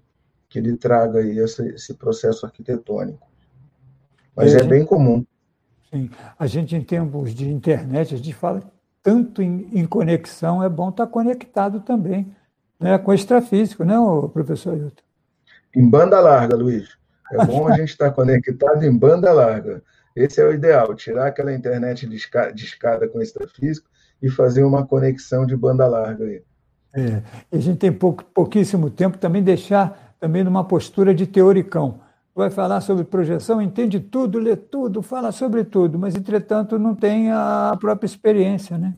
[0.49, 3.29] que ele traga aí esse, esse processo arquitetônico.
[4.35, 5.25] Mas é, é bem comum.
[5.91, 6.09] Sim.
[6.39, 8.63] A gente, em tempos de internet, a gente fala
[9.03, 12.35] tanto em, em conexão, é bom estar conectado também
[12.79, 13.95] né, com extrafísico, né,
[14.33, 15.03] professor Ailton?
[15.75, 16.97] Em banda larga, Luiz.
[17.33, 19.83] É bom a gente estar conectado em banda larga.
[20.15, 22.17] Esse é o ideal, tirar aquela internet de
[22.65, 23.89] escada com extrafísico
[24.23, 26.43] e fazer uma conexão de banda larga aí.
[26.95, 32.01] É, e a gente tem pouco, pouquíssimo tempo também deixar também numa postura de teoricão
[32.35, 37.31] vai falar sobre projeção, entende tudo, lê tudo, fala sobre tudo, mas, entretanto, não tem
[37.31, 38.77] a própria experiência.
[38.77, 38.95] Né?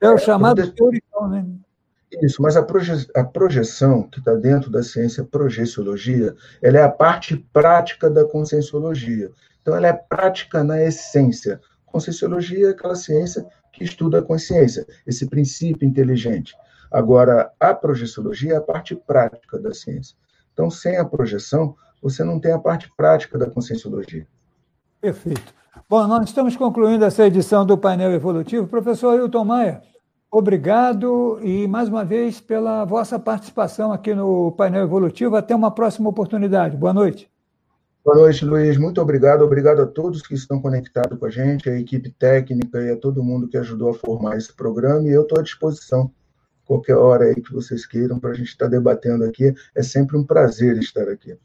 [0.00, 1.28] É o é, chamado é, teoricão.
[1.28, 1.44] Né?
[2.22, 6.90] Isso, mas a, proje a projeção, que está dentro da ciência projeciologia, ela é a
[6.90, 9.30] parte prática da conscienciologia.
[9.60, 11.60] Então, ela é prática na essência.
[11.84, 16.54] Conscienciologia é aquela ciência que estuda a consciência, esse princípio inteligente.
[16.90, 20.16] Agora, a projeciologia é a parte prática da ciência.
[20.52, 24.26] Então, sem a projeção, você não tem a parte prática da conscienciologia.
[25.00, 25.54] Perfeito.
[25.88, 28.66] Bom, nós estamos concluindo essa edição do painel evolutivo.
[28.66, 29.82] Professor Hilton Maia,
[30.30, 35.36] obrigado e mais uma vez pela vossa participação aqui no painel evolutivo.
[35.36, 36.76] Até uma próxima oportunidade.
[36.76, 37.30] Boa noite.
[38.04, 38.76] Boa noite, Luiz.
[38.78, 39.42] Muito obrigado.
[39.42, 43.22] Obrigado a todos que estão conectados com a gente, a equipe técnica e a todo
[43.22, 45.06] mundo que ajudou a formar esse programa.
[45.06, 46.10] E eu estou à disposição
[46.64, 49.54] qualquer hora aí que vocês queiram para a gente estar debatendo aqui.
[49.74, 51.36] É sempre um prazer estar aqui.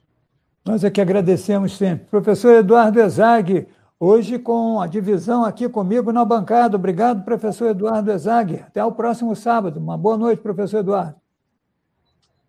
[0.66, 2.06] Nós é que agradecemos sempre.
[2.06, 3.68] Professor Eduardo Ezag,
[4.04, 6.76] hoje com a divisão aqui comigo na bancada.
[6.76, 8.56] Obrigado, professor Eduardo Ezag.
[8.56, 9.80] Até o próximo sábado.
[9.80, 11.16] Uma boa noite, professor Eduardo.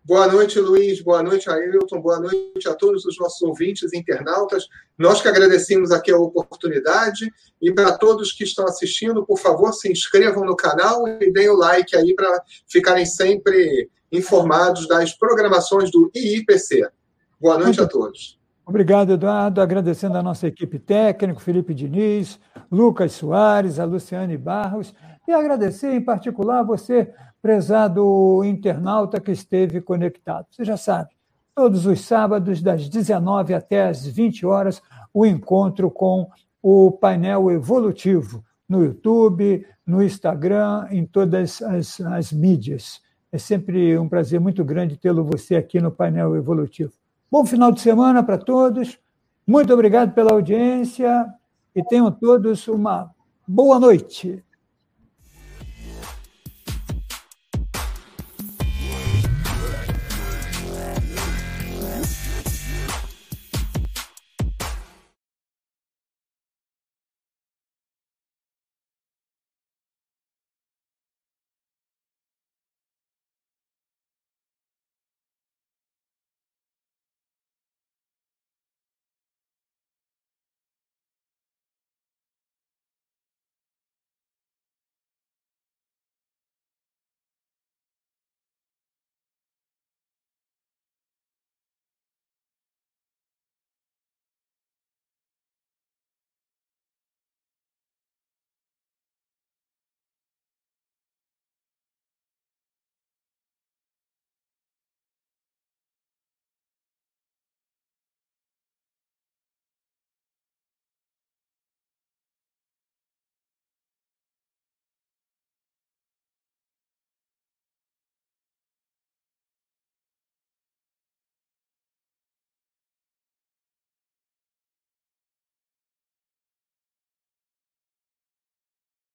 [0.03, 1.01] Boa noite, Luiz.
[1.01, 2.01] Boa noite, Ailton.
[2.01, 4.67] Boa noite a todos os nossos ouvintes e internautas.
[4.97, 7.31] Nós que agradecemos aqui a oportunidade.
[7.61, 11.55] E para todos que estão assistindo, por favor, se inscrevam no canal e deem o
[11.55, 16.87] like aí para ficarem sempre informados das programações do IIPC.
[17.39, 18.37] Boa noite a todos.
[18.65, 19.61] Obrigado, Eduardo.
[19.61, 22.39] Agradecendo a nossa equipe técnica, Felipe Diniz,
[22.71, 24.93] Lucas Soares, a Luciane Barros,
[25.27, 30.47] e agradecer em particular a você, prezado internauta que esteve conectado.
[30.49, 31.09] Você já sabe,
[31.53, 34.81] todos os sábados, das 19 até as 20 horas,
[35.13, 36.27] o encontro com
[36.61, 42.99] o painel evolutivo, no YouTube, no Instagram, em todas as, as mídias.
[43.31, 46.93] É sempre um prazer muito grande tê-lo você aqui no painel evolutivo.
[47.29, 48.99] Bom final de semana para todos.
[49.47, 51.25] Muito obrigado pela audiência
[51.75, 53.11] e tenham todos uma
[53.47, 54.43] boa noite.